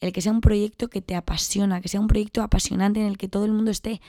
el 0.00 0.12
que 0.12 0.22
sea 0.22 0.32
un 0.32 0.40
proyecto 0.40 0.88
que 0.88 1.02
te 1.02 1.14
apasiona, 1.14 1.80
que 1.80 1.88
sea 1.88 2.00
un 2.00 2.08
proyecto 2.08 2.42
apasionante 2.42 3.00
en 3.00 3.06
el 3.06 3.18
que 3.18 3.28
todo 3.28 3.44
el 3.44 3.52
mundo 3.52 3.70
esté 3.70 4.00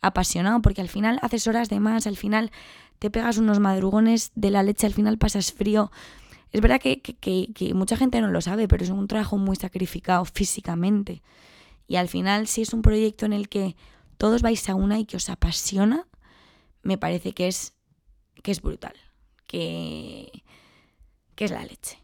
apasionado, 0.00 0.60
porque 0.62 0.80
al 0.80 0.88
final 0.88 1.18
haces 1.22 1.46
horas 1.46 1.68
de 1.68 1.80
más, 1.80 2.06
al 2.06 2.16
final 2.16 2.50
te 2.98 3.10
pegas 3.10 3.38
unos 3.38 3.60
madrugones 3.60 4.32
de 4.34 4.50
la 4.50 4.62
leche, 4.62 4.86
al 4.86 4.94
final 4.94 5.18
pasas 5.18 5.52
frío. 5.52 5.90
Es 6.52 6.60
verdad 6.60 6.80
que, 6.80 7.72
mucha 7.74 7.96
gente 7.96 8.20
no 8.20 8.28
lo 8.28 8.40
sabe, 8.40 8.68
pero 8.68 8.84
es 8.84 8.90
un 8.90 9.08
trabajo 9.08 9.36
muy 9.38 9.56
sacrificado 9.56 10.24
físicamente. 10.24 11.22
Y 11.86 11.96
al 11.96 12.08
final, 12.08 12.46
si 12.46 12.62
es 12.62 12.72
un 12.72 12.82
proyecto 12.82 13.26
en 13.26 13.32
el 13.32 13.48
que 13.48 13.76
todos 14.16 14.42
vais 14.42 14.68
a 14.68 14.74
una 14.74 14.98
y 14.98 15.04
que 15.04 15.16
os 15.16 15.30
apasiona, 15.30 16.06
me 16.82 16.98
parece 16.98 17.32
que 17.32 17.48
es, 17.48 17.74
que 18.42 18.50
es 18.50 18.60
brutal, 18.60 18.94
que, 19.46 20.42
que 21.34 21.44
es 21.44 21.50
la 21.50 21.64
leche. 21.64 22.02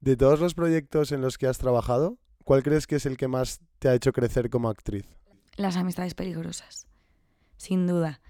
De 0.00 0.16
todos 0.16 0.40
los 0.40 0.54
proyectos 0.54 1.12
en 1.12 1.20
los 1.20 1.38
que 1.38 1.46
has 1.46 1.58
trabajado, 1.58 2.18
¿cuál 2.44 2.62
crees 2.62 2.86
que 2.86 2.96
es 2.96 3.06
el 3.06 3.16
que 3.16 3.28
más 3.28 3.60
te 3.78 3.88
ha 3.88 3.94
hecho 3.94 4.12
crecer 4.12 4.50
como 4.50 4.68
actriz? 4.68 5.04
Las 5.56 5.76
amistades 5.76 6.14
peligrosas, 6.14 6.86
sin 7.56 7.86
duda. 7.86 8.20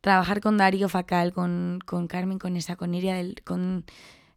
Trabajar 0.00 0.40
con 0.40 0.56
Darío 0.56 0.88
Facal, 0.88 1.32
con, 1.32 1.78
con 1.86 2.08
Carmen, 2.08 2.38
con 2.38 2.56
esa, 2.56 2.76
con 2.76 2.94
Iria, 2.94 3.14
del- 3.14 3.42
con 3.44 3.84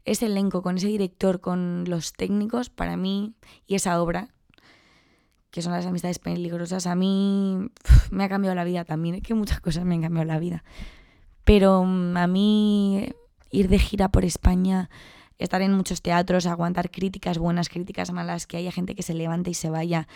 ese 0.05 0.27
elenco, 0.27 0.61
con 0.61 0.77
ese 0.77 0.87
director, 0.87 1.41
con 1.41 1.85
los 1.87 2.13
técnicos, 2.13 2.69
para 2.69 2.95
mí, 2.97 3.33
y 3.65 3.75
esa 3.75 3.99
obra, 4.01 4.29
que 5.49 5.61
son 5.63 5.71
las 5.71 5.85
amistades 5.85 6.19
peligrosas, 6.19 6.85
a 6.85 6.95
mí 6.95 7.69
me 8.11 8.23
ha 8.25 8.29
cambiado 8.29 8.55
la 8.55 8.63
vida 8.65 8.85
también. 8.85 9.15
Es 9.15 9.21
que 9.23 9.33
muchas 9.33 9.59
cosas 9.61 9.85
me 9.85 9.95
han 9.95 10.01
cambiado 10.01 10.25
la 10.25 10.37
vida. 10.39 10.63
Pero 11.43 11.83
mm, 11.83 12.17
a 12.17 12.27
mí 12.27 13.09
ir 13.51 13.69
de 13.69 13.79
gira 13.79 14.09
por 14.09 14.25
España, 14.25 14.89
estar 15.37 15.61
en 15.61 15.73
muchos 15.73 16.01
teatros, 16.01 16.45
aguantar 16.45 16.91
críticas 16.91 17.37
buenas, 17.37 17.69
críticas 17.69 18.11
malas, 18.11 18.47
que 18.47 18.57
haya 18.57 18.71
gente 18.71 18.95
que 18.95 19.03
se 19.03 19.13
levante 19.13 19.49
y 19.49 19.53
se 19.53 19.69
vaya, 19.69 20.07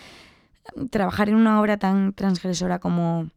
trabajar 0.90 1.28
en 1.28 1.36
una 1.36 1.60
obra 1.60 1.78
tan 1.78 2.12
transgresora 2.12 2.78
como 2.78 3.30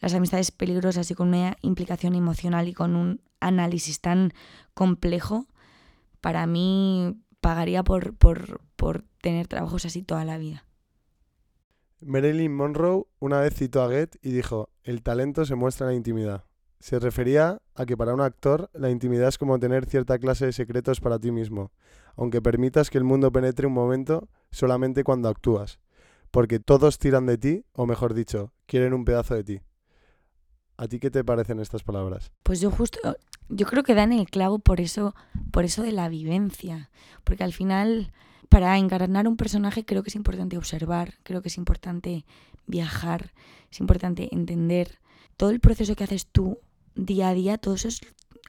las 0.00 0.14
amistades 0.14 0.50
peligrosas 0.50 1.10
y 1.10 1.14
con 1.14 1.28
una 1.28 1.56
implicación 1.62 2.14
emocional 2.14 2.68
y 2.68 2.74
con 2.74 2.96
un 2.96 3.20
análisis 3.40 4.00
tan 4.00 4.32
complejo, 4.74 5.46
para 6.20 6.46
mí 6.46 7.20
pagaría 7.40 7.82
por, 7.82 8.14
por, 8.14 8.60
por 8.76 9.04
tener 9.20 9.46
trabajos 9.46 9.84
así 9.84 10.02
toda 10.02 10.24
la 10.24 10.38
vida. 10.38 10.64
Marilyn 12.00 12.54
Monroe 12.54 13.04
una 13.18 13.40
vez 13.40 13.54
citó 13.54 13.82
a 13.82 13.86
Goethe 13.86 14.18
y 14.22 14.32
dijo, 14.32 14.70
el 14.84 15.02
talento 15.02 15.44
se 15.44 15.54
muestra 15.54 15.86
en 15.86 15.92
la 15.92 15.96
intimidad. 15.96 16.44
Se 16.80 16.98
refería 16.98 17.60
a 17.74 17.84
que 17.84 17.96
para 17.96 18.14
un 18.14 18.22
actor 18.22 18.70
la 18.72 18.90
intimidad 18.90 19.28
es 19.28 19.36
como 19.38 19.58
tener 19.58 19.84
cierta 19.84 20.18
clase 20.18 20.46
de 20.46 20.52
secretos 20.52 21.00
para 21.00 21.18
ti 21.18 21.30
mismo, 21.30 21.72
aunque 22.16 22.40
permitas 22.40 22.88
que 22.88 22.98
el 22.98 23.04
mundo 23.04 23.30
penetre 23.30 23.66
un 23.66 23.74
momento 23.74 24.28
solamente 24.50 25.04
cuando 25.04 25.28
actúas, 25.28 25.78
porque 26.30 26.58
todos 26.58 26.98
tiran 26.98 27.26
de 27.26 27.36
ti, 27.36 27.64
o 27.72 27.86
mejor 27.86 28.14
dicho, 28.14 28.52
quieren 28.66 28.94
un 28.94 29.04
pedazo 29.04 29.34
de 29.34 29.44
ti. 29.44 29.60
¿A 30.78 30.88
ti 30.88 30.98
qué 30.98 31.10
te 31.10 31.22
parecen 31.22 31.60
estas 31.60 31.82
palabras? 31.82 32.32
Pues 32.42 32.60
yo 32.60 32.70
justo, 32.70 32.98
yo 33.50 33.66
creo 33.66 33.82
que 33.82 33.94
dan 33.94 34.12
el 34.14 34.30
clavo 34.30 34.58
por 34.58 34.80
eso, 34.80 35.14
por 35.52 35.64
eso 35.66 35.82
de 35.82 35.92
la 35.92 36.08
vivencia, 36.08 36.90
porque 37.24 37.44
al 37.44 37.52
final 37.52 38.12
para 38.48 38.76
encarnar 38.78 39.28
un 39.28 39.36
personaje 39.36 39.84
creo 39.84 40.02
que 40.02 40.08
es 40.08 40.16
importante 40.16 40.56
observar, 40.56 41.14
creo 41.22 41.42
que 41.42 41.48
es 41.48 41.58
importante 41.58 42.24
viajar, 42.66 43.32
es 43.70 43.80
importante 43.80 44.28
entender 44.32 44.98
todo 45.36 45.50
el 45.50 45.60
proceso 45.60 45.94
que 45.94 46.04
haces 46.04 46.26
tú 46.26 46.58
día 47.04 47.28
a 47.28 47.34
día, 47.34 47.58
todo 47.58 47.74
eso 47.74 47.88
es, 47.88 48.00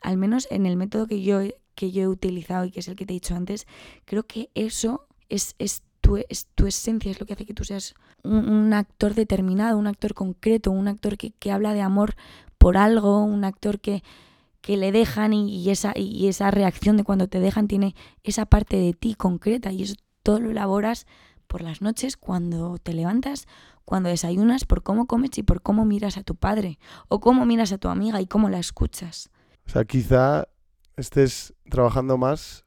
al 0.02 0.18
menos 0.18 0.48
en 0.52 0.66
el 0.66 0.78
método 0.78 1.08
que 1.08 1.22
yo, 1.22 1.40
que 1.76 1.92
yo 1.92 2.04
he 2.04 2.08
utilizado 2.08 2.66
y 2.66 2.72
que 2.72 2.80
es 2.80 2.88
el 2.88 2.96
que 2.96 3.06
te 3.06 3.14
he 3.14 3.16
dicho 3.16 3.36
antes, 3.36 3.68
creo 4.06 4.24
que 4.24 4.50
eso 4.56 5.08
es, 5.30 5.56
es, 5.60 5.84
tu, 6.02 6.18
es 6.18 6.48
tu 6.56 6.68
esencia, 6.68 7.12
es 7.12 7.20
lo 7.20 7.26
que 7.26 7.34
hace 7.34 7.46
que 7.46 7.54
tú 7.54 7.64
seas 7.64 7.96
un, 8.24 8.74
actor 8.74 9.14
determinado, 9.14 9.78
un 9.78 9.88
actor 9.88 10.14
concreto, 10.14 10.72
un 10.72 10.88
actor 10.88 11.18
que, 11.18 11.32
que, 11.32 11.52
habla 11.52 11.74
de 11.74 11.82
amor 11.82 12.16
por 12.58 12.78
algo, 12.78 13.24
un 13.24 13.44
actor 13.44 13.80
que, 13.80 14.04
que 14.62 14.78
le 14.78 14.92
dejan 14.92 15.34
y, 15.34 15.58
y, 15.58 15.70
esa, 15.70 15.94
y 15.96 16.28
esa 16.28 16.52
reacción 16.52 16.98
de 16.98 17.04
cuando 17.04 17.28
te 17.28 17.40
dejan 17.40 17.68
tiene 17.68 17.96
esa 18.24 18.46
parte 18.46 18.78
de 18.78 18.94
ti 18.94 19.16
concreta 19.16 19.72
y 19.72 19.84
eso 19.84 19.96
todo 20.24 20.40
lo 20.40 20.52
elaboras 20.52 21.08
por 21.52 21.62
las 21.62 21.82
noches 21.82 22.16
cuando 22.16 22.78
te 22.78 22.94
levantas 22.94 23.46
cuando 23.84 24.08
desayunas, 24.08 24.64
por 24.64 24.84
cómo 24.84 25.06
comes 25.06 25.38
y 25.38 25.44
por 25.44 25.62
cómo 25.62 25.84
miras 25.84 26.16
a 26.16 26.24
tu 26.24 26.36
padre, 26.36 26.80
o 27.10 27.20
cómo 27.20 27.46
miras 27.46 27.74
a 27.74 27.78
tu 27.78 27.90
amiga 27.90 28.22
y 28.22 28.26
cómo 28.26 28.48
la 28.48 28.58
escuchas. 28.58 29.30
O 29.68 29.70
sea, 29.70 29.84
quizá 29.84 30.48
estés 30.96 31.54
trabajando 31.70 32.18
más 32.18 32.64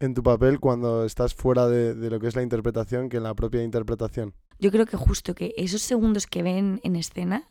en 0.00 0.14
tu 0.14 0.22
papel 0.22 0.60
cuando 0.60 1.04
estás 1.04 1.34
fuera 1.34 1.66
de, 1.66 1.94
de, 1.94 2.08
lo 2.08 2.20
que 2.20 2.28
es 2.28 2.34
la 2.34 2.42
interpretación 2.42 3.10
que 3.10 3.18
en 3.18 3.24
la 3.24 3.34
propia 3.34 3.62
interpretación. 3.62 4.32
Yo 4.58 4.70
creo 4.70 4.86
que 4.86 4.96
justo 4.96 5.34
que 5.34 5.52
esos 5.58 5.82
segundos 5.82 6.26
que 6.26 6.42
ven 6.42 6.80
en 6.84 6.96
escena 6.96 7.44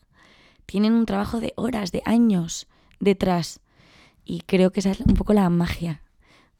tienen 0.65 0.93
un 0.93 1.05
trabajo 1.05 1.39
de 1.39 1.53
horas, 1.57 1.91
de 1.91 2.01
años 2.05 2.67
detrás. 2.99 3.59
Y 4.25 4.41
creo 4.41 4.71
que 4.71 4.79
esa 4.79 4.91
es 4.91 5.01
un 5.01 5.13
poco 5.13 5.33
la 5.33 5.47
magia 5.51 6.01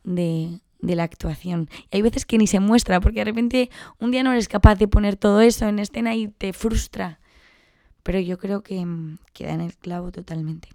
de, 0.03 0.60
de 0.81 0.95
la 0.95 1.03
actuación. 1.03 1.69
Y 1.91 1.97
hay 1.97 2.01
veces 2.01 2.25
que 2.25 2.37
ni 2.37 2.47
se 2.47 2.59
muestra, 2.59 2.99
porque 2.99 3.19
de 3.19 3.25
repente 3.25 3.69
un 3.99 4.11
día 4.11 4.23
no 4.23 4.31
eres 4.31 4.47
capaz 4.47 4.75
de 4.75 4.87
poner 4.87 5.15
todo 5.15 5.41
eso 5.41 5.67
en 5.67 5.79
escena 5.79 6.15
y 6.15 6.27
te 6.27 6.53
frustra. 6.53 7.19
Pero 8.03 8.19
yo 8.19 8.37
creo 8.37 8.63
que 8.63 8.85
mm, 8.85 9.19
queda 9.33 9.53
en 9.53 9.61
el 9.61 9.75
clavo 9.77 10.11
totalmente. 10.11 10.69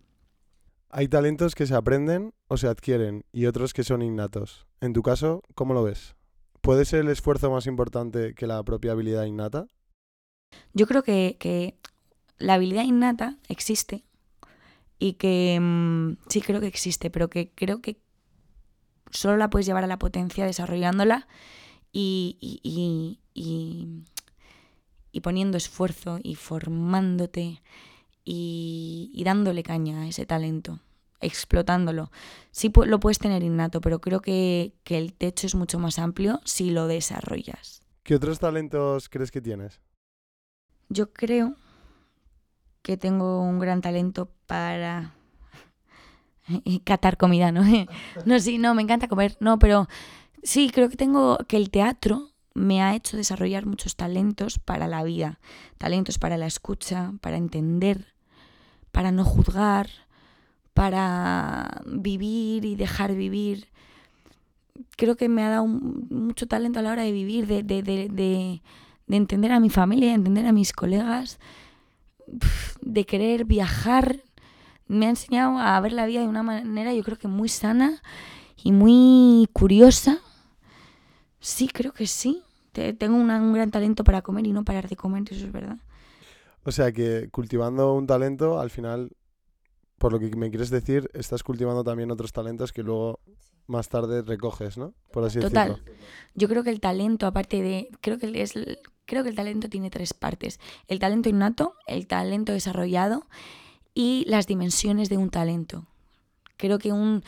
Hay 0.90 1.08
talentos 1.08 1.54
que 1.54 1.66
se 1.66 1.74
aprenden 1.74 2.32
o 2.48 2.56
se 2.56 2.68
adquieren 2.68 3.24
y 3.32 3.46
otros 3.46 3.74
que 3.74 3.84
son 3.84 4.02
innatos. 4.02 4.66
En 4.80 4.92
tu 4.92 5.02
caso, 5.02 5.42
¿cómo 5.54 5.74
lo 5.74 5.82
ves? 5.82 6.14
¿Puede 6.60 6.84
ser 6.84 7.00
el 7.00 7.08
esfuerzo 7.08 7.50
más 7.50 7.66
importante 7.66 8.34
que 8.34 8.46
la 8.46 8.62
propia 8.62 8.92
habilidad 8.92 9.24
innata? 9.24 9.66
Yo 10.72 10.86
creo 10.86 11.02
que, 11.02 11.36
que 11.38 11.76
la 12.38 12.54
habilidad 12.54 12.84
innata 12.84 13.38
existe 13.48 14.04
y 14.98 15.14
que 15.14 15.58
mmm, 15.60 16.16
sí 16.28 16.40
creo 16.40 16.60
que 16.60 16.66
existe, 16.66 17.10
pero 17.10 17.28
que 17.28 17.50
creo 17.54 17.80
que 17.80 18.00
solo 19.10 19.36
la 19.36 19.50
puedes 19.50 19.66
llevar 19.66 19.84
a 19.84 19.88
la 19.88 19.98
potencia 19.98 20.44
desarrollándola 20.44 21.26
y, 21.92 22.36
y, 22.40 23.20
y, 23.34 25.20
poniendo 25.20 25.56
esfuerzo 25.56 26.18
y 26.22 26.34
formándote 26.34 27.62
y, 28.24 29.22
dándole 29.24 29.62
caña 29.62 30.02
a 30.02 30.08
ese 30.08 30.26
talento, 30.26 30.80
explotándolo. 31.20 32.10
Sí 32.50 32.70
lo 32.84 33.00
puedes 33.00 33.18
tener 33.18 33.42
innato, 33.42 33.80
pero 33.80 34.00
creo 34.00 34.20
que, 34.20 34.74
que 34.84 34.98
el 34.98 35.14
techo 35.14 35.46
es 35.46 35.54
mucho 35.54 35.78
más 35.78 35.98
amplio 35.98 36.40
si 36.44 36.70
lo 36.70 36.86
desarrollas. 36.86 37.80
¿Qué 38.02 38.14
otros 38.14 38.38
talentos 38.38 39.08
crees 39.08 39.30
que 39.30 39.40
tienes? 39.40 39.80
Yo 40.88 41.12
creo 41.12 41.56
que 42.82 42.96
tengo 42.96 43.42
un 43.42 43.58
gran 43.58 43.80
talento 43.80 44.30
para 44.46 45.16
catar 46.84 47.16
comida, 47.16 47.52
¿no? 47.52 47.62
no, 48.24 48.40
sí, 48.40 48.58
no, 48.58 48.74
me 48.74 48.82
encanta 48.82 49.08
comer, 49.08 49.36
no, 49.40 49.58
pero 49.58 49.88
sí, 50.42 50.70
creo 50.70 50.88
que 50.88 50.96
tengo 50.96 51.38
que 51.48 51.56
el 51.56 51.70
teatro 51.70 52.30
me 52.54 52.82
ha 52.82 52.94
hecho 52.94 53.18
desarrollar 53.18 53.66
muchos 53.66 53.96
talentos 53.96 54.58
para 54.58 54.88
la 54.88 55.04
vida, 55.04 55.38
talentos 55.76 56.18
para 56.18 56.38
la 56.38 56.46
escucha, 56.46 57.12
para 57.20 57.36
entender, 57.36 58.14
para 58.92 59.12
no 59.12 59.24
juzgar, 59.24 59.88
para 60.72 61.82
vivir 61.86 62.64
y 62.64 62.76
dejar 62.76 63.14
vivir. 63.14 63.68
Creo 64.96 65.16
que 65.16 65.28
me 65.28 65.42
ha 65.42 65.50
dado 65.50 65.66
mucho 65.66 66.46
talento 66.46 66.78
a 66.78 66.82
la 66.82 66.92
hora 66.92 67.02
de 67.02 67.12
vivir, 67.12 67.46
de, 67.46 67.62
de, 67.62 67.82
de, 67.82 68.08
de, 68.08 68.62
entender 69.08 69.52
a 69.52 69.60
mi 69.60 69.68
familia, 69.68 70.08
de 70.08 70.14
entender 70.14 70.46
a 70.46 70.52
mis 70.52 70.72
colegas, 70.72 71.38
de 72.80 73.04
querer 73.04 73.44
viajar 73.44 74.22
me 74.88 75.06
ha 75.06 75.10
enseñado 75.10 75.58
a 75.58 75.78
ver 75.80 75.92
la 75.92 76.06
vida 76.06 76.20
de 76.20 76.28
una 76.28 76.42
manera 76.42 76.94
yo 76.94 77.02
creo 77.02 77.18
que 77.18 77.28
muy 77.28 77.48
sana 77.48 78.02
y 78.62 78.72
muy 78.72 79.48
curiosa. 79.52 80.18
Sí, 81.40 81.68
creo 81.68 81.92
que 81.92 82.06
sí. 82.06 82.42
Tengo 82.72 83.16
una, 83.16 83.40
un 83.40 83.54
gran 83.54 83.70
talento 83.70 84.04
para 84.04 84.22
comer 84.22 84.46
y 84.46 84.52
no 84.52 84.64
parar 84.64 84.88
de 84.88 84.96
comer, 84.96 85.24
eso 85.30 85.46
es 85.46 85.52
verdad. 85.52 85.78
O 86.62 86.72
sea 86.72 86.92
que 86.92 87.28
cultivando 87.30 87.94
un 87.94 88.06
talento, 88.06 88.60
al 88.60 88.70
final, 88.70 89.16
por 89.98 90.12
lo 90.12 90.18
que 90.18 90.34
me 90.36 90.50
quieres 90.50 90.68
decir, 90.70 91.10
estás 91.14 91.42
cultivando 91.42 91.84
también 91.84 92.10
otros 92.10 92.32
talentos 92.32 92.72
que 92.72 92.82
luego 92.82 93.20
más 93.66 93.88
tarde 93.88 94.22
recoges, 94.22 94.76
¿no? 94.76 94.92
Por 95.12 95.24
así 95.24 95.40
Total. 95.40 95.68
decirlo. 95.70 95.92
Yo 96.34 96.48
creo 96.48 96.64
que 96.64 96.70
el 96.70 96.80
talento, 96.80 97.26
aparte 97.26 97.62
de. 97.62 97.88
Creo 98.00 98.18
que, 98.18 98.42
es, 98.42 98.54
creo 99.06 99.22
que 99.22 99.30
el 99.30 99.36
talento 99.36 99.68
tiene 99.68 99.90
tres 99.90 100.12
partes: 100.12 100.60
el 100.86 100.98
talento 100.98 101.28
innato, 101.28 101.74
el 101.86 102.06
talento 102.06 102.52
desarrollado 102.52 103.26
y 103.96 104.26
las 104.28 104.46
dimensiones 104.46 105.08
de 105.08 105.16
un 105.16 105.30
talento. 105.30 105.86
Creo 106.58 106.78
que 106.78 106.92
un 106.92 107.24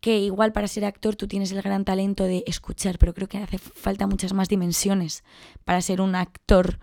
que 0.00 0.18
igual 0.18 0.52
para 0.52 0.68
ser 0.68 0.84
actor 0.84 1.16
tú 1.16 1.26
tienes 1.26 1.50
el 1.50 1.62
gran 1.62 1.84
talento 1.84 2.24
de 2.24 2.44
escuchar, 2.46 2.98
pero 2.98 3.14
creo 3.14 3.26
que 3.26 3.38
hace 3.38 3.58
falta 3.58 4.06
muchas 4.06 4.32
más 4.32 4.48
dimensiones 4.48 5.24
para 5.64 5.80
ser 5.80 6.00
un 6.00 6.14
actor 6.14 6.78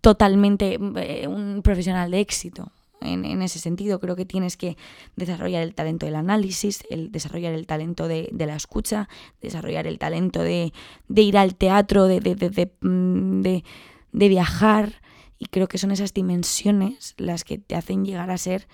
totalmente 0.00 0.78
eh, 0.96 1.26
un 1.26 1.62
profesional 1.62 2.10
de 2.10 2.20
éxito. 2.20 2.72
En, 3.00 3.40
ese 3.40 3.58
sentido, 3.58 3.98
creo 3.98 4.14
que 4.14 4.26
tienes 4.26 4.58
que 4.58 4.76
desarrollar 5.16 5.62
el 5.62 5.74
talento 5.74 6.04
del 6.04 6.16
análisis, 6.16 6.84
el 6.90 7.10
desarrollar 7.10 7.54
el 7.54 7.66
talento 7.66 8.06
de, 8.06 8.28
de 8.30 8.46
la 8.46 8.54
escucha, 8.54 9.08
desarrollar 9.40 9.86
el 9.86 9.98
talento 9.98 10.42
de, 10.42 10.74
de 11.08 11.22
ir 11.22 11.38
al 11.38 11.54
teatro, 11.54 12.04
de, 12.04 12.20
de, 12.20 12.72
mm, 12.82 13.40
de 13.40 14.28
viajar, 14.28 15.00
y 15.40 15.46
creo 15.46 15.66
que 15.66 15.78
son 15.78 15.90
esas 15.90 16.12
dimensiones 16.12 17.14
las 17.16 17.42
que 17.44 17.58
te 17.58 17.74
hacen 17.74 18.04
llegar 18.04 18.30
a 18.30 18.38
ser 18.38 18.68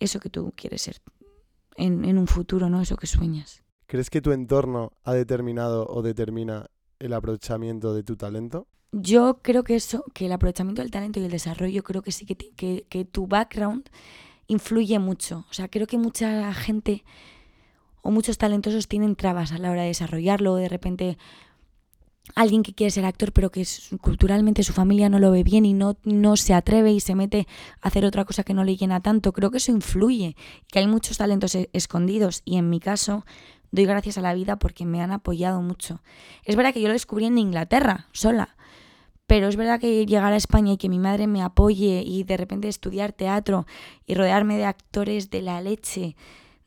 eso 0.00 0.18
que 0.18 0.28
tú 0.28 0.52
quieres 0.56 0.82
ser 0.82 1.00
en, 1.76 2.04
en 2.04 2.18
un 2.18 2.26
futuro, 2.26 2.68
¿no? 2.68 2.82
Eso 2.82 2.96
que 2.96 3.06
sueñas. 3.06 3.62
¿Crees 3.86 4.10
que 4.10 4.20
tu 4.20 4.32
entorno 4.32 4.92
ha 5.04 5.14
determinado 5.14 5.86
o 5.86 6.02
determina 6.02 6.66
el 6.98 7.12
aprovechamiento 7.12 7.94
de 7.94 8.02
tu 8.02 8.16
talento? 8.16 8.66
Yo 8.90 9.38
creo 9.42 9.62
que 9.62 9.76
eso, 9.76 10.04
que 10.12 10.26
el 10.26 10.32
aprovechamiento 10.32 10.82
del 10.82 10.90
talento 10.90 11.20
y 11.20 11.24
el 11.24 11.30
desarrollo, 11.30 11.84
creo 11.84 12.02
que 12.02 12.10
sí 12.10 12.26
que, 12.26 12.34
que, 12.34 12.84
que 12.88 13.04
tu 13.04 13.28
background 13.28 13.88
influye 14.48 14.98
mucho. 14.98 15.46
O 15.48 15.52
sea, 15.52 15.68
creo 15.68 15.86
que 15.86 15.98
mucha 15.98 16.52
gente 16.52 17.04
o 18.02 18.10
muchos 18.10 18.38
talentosos 18.38 18.88
tienen 18.88 19.14
trabas 19.14 19.52
a 19.52 19.58
la 19.58 19.70
hora 19.70 19.82
de 19.82 19.88
desarrollarlo, 19.88 20.56
de 20.56 20.68
repente 20.68 21.16
alguien 22.34 22.62
que 22.62 22.74
quiere 22.74 22.90
ser 22.90 23.04
actor 23.04 23.32
pero 23.32 23.50
que 23.50 23.66
culturalmente 24.00 24.62
su 24.62 24.72
familia 24.72 25.08
no 25.08 25.18
lo 25.18 25.30
ve 25.30 25.42
bien 25.42 25.64
y 25.64 25.74
no, 25.74 25.96
no 26.04 26.36
se 26.36 26.54
atreve 26.54 26.92
y 26.92 27.00
se 27.00 27.14
mete 27.14 27.46
a 27.80 27.88
hacer 27.88 28.04
otra 28.04 28.24
cosa 28.24 28.44
que 28.44 28.54
no 28.54 28.64
le 28.64 28.76
llena 28.76 29.00
tanto, 29.00 29.32
creo 29.32 29.50
que 29.50 29.58
eso 29.58 29.72
influye, 29.72 30.36
que 30.68 30.78
hay 30.78 30.86
muchos 30.86 31.18
talentos 31.18 31.54
e 31.54 31.70
escondidos 31.72 32.42
y 32.44 32.56
en 32.56 32.70
mi 32.70 32.80
caso 32.80 33.24
doy 33.70 33.84
gracias 33.84 34.18
a 34.18 34.22
la 34.22 34.34
vida 34.34 34.58
porque 34.58 34.84
me 34.84 35.02
han 35.02 35.12
apoyado 35.12 35.60
mucho. 35.62 36.00
Es 36.44 36.56
verdad 36.56 36.72
que 36.72 36.80
yo 36.80 36.88
lo 36.88 36.94
descubrí 36.94 37.26
en 37.26 37.38
Inglaterra, 37.38 38.08
sola, 38.12 38.56
Pero 39.26 39.48
es 39.48 39.56
verdad 39.56 39.78
que 39.78 40.06
llegar 40.06 40.32
a 40.32 40.36
España 40.36 40.72
y 40.72 40.78
que 40.78 40.88
mi 40.88 40.98
madre 40.98 41.26
me 41.26 41.42
apoye 41.42 42.02
y 42.06 42.24
de 42.24 42.38
repente 42.38 42.68
estudiar 42.68 43.12
teatro 43.12 43.66
y 44.06 44.14
rodearme 44.14 44.56
de 44.56 44.64
actores 44.64 45.28
de 45.28 45.42
la 45.42 45.60
leche, 45.60 46.16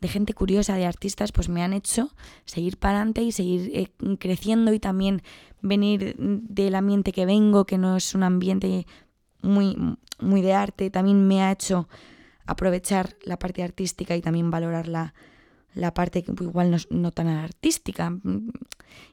de 0.02 0.08
gente 0.08 0.34
curiosa, 0.34 0.76
de 0.76 0.86
artistas, 0.86 1.32
pues 1.32 1.48
me 1.48 1.64
han 1.64 1.74
hecho 1.74 2.10
seguir 2.46 2.78
para 2.78 2.98
adelante 2.98 3.22
y 3.22 3.32
seguir 3.32 3.72
eh, 3.74 4.18
creciendo 4.18 4.74
y 4.74 4.80
también 4.80 5.22
venir 5.62 6.16
del 6.18 6.76
ambiente 6.76 7.12
que 7.12 7.26
vengo, 7.26 7.66
que 7.66 7.78
no 7.78 7.96
es 7.96 8.16
un 8.16 8.24
ambiente 8.24 8.88
muy, 9.44 9.78
muy 10.20 10.42
de 10.42 10.54
arte, 10.54 10.90
también 10.90 11.28
me 11.28 11.44
ha 11.44 11.52
hecho 11.52 11.88
aprovechar 12.46 13.16
la 13.24 13.38
parte 13.38 13.64
artística 13.64 14.16
y 14.16 14.22
también 14.22 14.50
valorar 14.50 14.88
la, 14.88 15.14
la 15.74 15.94
parte 15.94 16.24
que 16.24 16.32
igual 16.32 16.84
no, 16.90 17.12
tan 17.12 17.28
artística. 17.28 18.12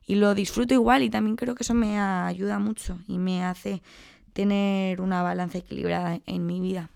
Y 0.07 0.15
lo 0.17 0.35
disfruto 0.35 0.75
igual 0.75 1.03
y 1.03 1.11
también 1.11 1.37
creo 1.37 1.55
que 1.55 1.63
eso 1.63 1.75
me 1.75 1.99
ayuda 1.99 2.59
mucho 2.59 2.99
y 3.07 3.19
me 3.19 3.45
hace 3.45 3.83
tener 4.33 5.01
una 5.01 5.23
balanza 5.23 5.59
equilibrada 5.59 6.21
en 6.27 6.47
mi 6.47 6.61
vida. 6.61 6.91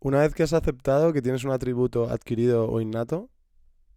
Una 0.00 0.20
vez 0.20 0.34
que 0.34 0.42
has 0.42 0.54
aceptado 0.54 1.12
que 1.12 1.20
tienes 1.20 1.44
un 1.44 1.52
atributo 1.52 2.08
adquirido 2.08 2.70
o 2.70 2.80
innato 2.80 3.28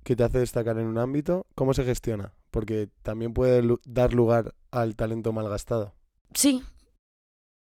que 0.04 0.18
te 0.18 0.24
hace 0.26 0.40
destacar 0.40 0.78
en 0.78 0.88
un 0.88 0.98
ámbito, 0.98 1.46
¿cómo 1.56 1.74
se 1.74 1.86
gestiona? 1.86 2.34
Porque 2.52 2.90
también 3.04 3.34
puede 3.34 3.78
dar 3.86 4.14
lugar 4.14 4.54
al 4.70 4.98
talento 4.98 5.32
malgastado. 5.32 5.94
Sí, 6.34 6.62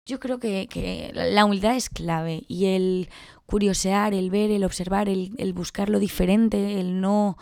yo 0.05 0.19
creo 0.19 0.37
que, 0.37 1.11
la 1.13 1.45
humildad 1.45 1.77
es 1.77 1.89
clave 1.89 2.43
y 2.49 2.65
el 2.65 3.09
curiosear, 3.45 4.13
el 4.13 4.29
ver, 4.29 4.51
el 4.51 4.65
observar, 4.65 5.07
el, 5.07 5.53
buscar 5.53 5.89
lo 5.89 5.99
diferente, 5.99 6.79
el 6.79 6.99
no, 6.99 7.37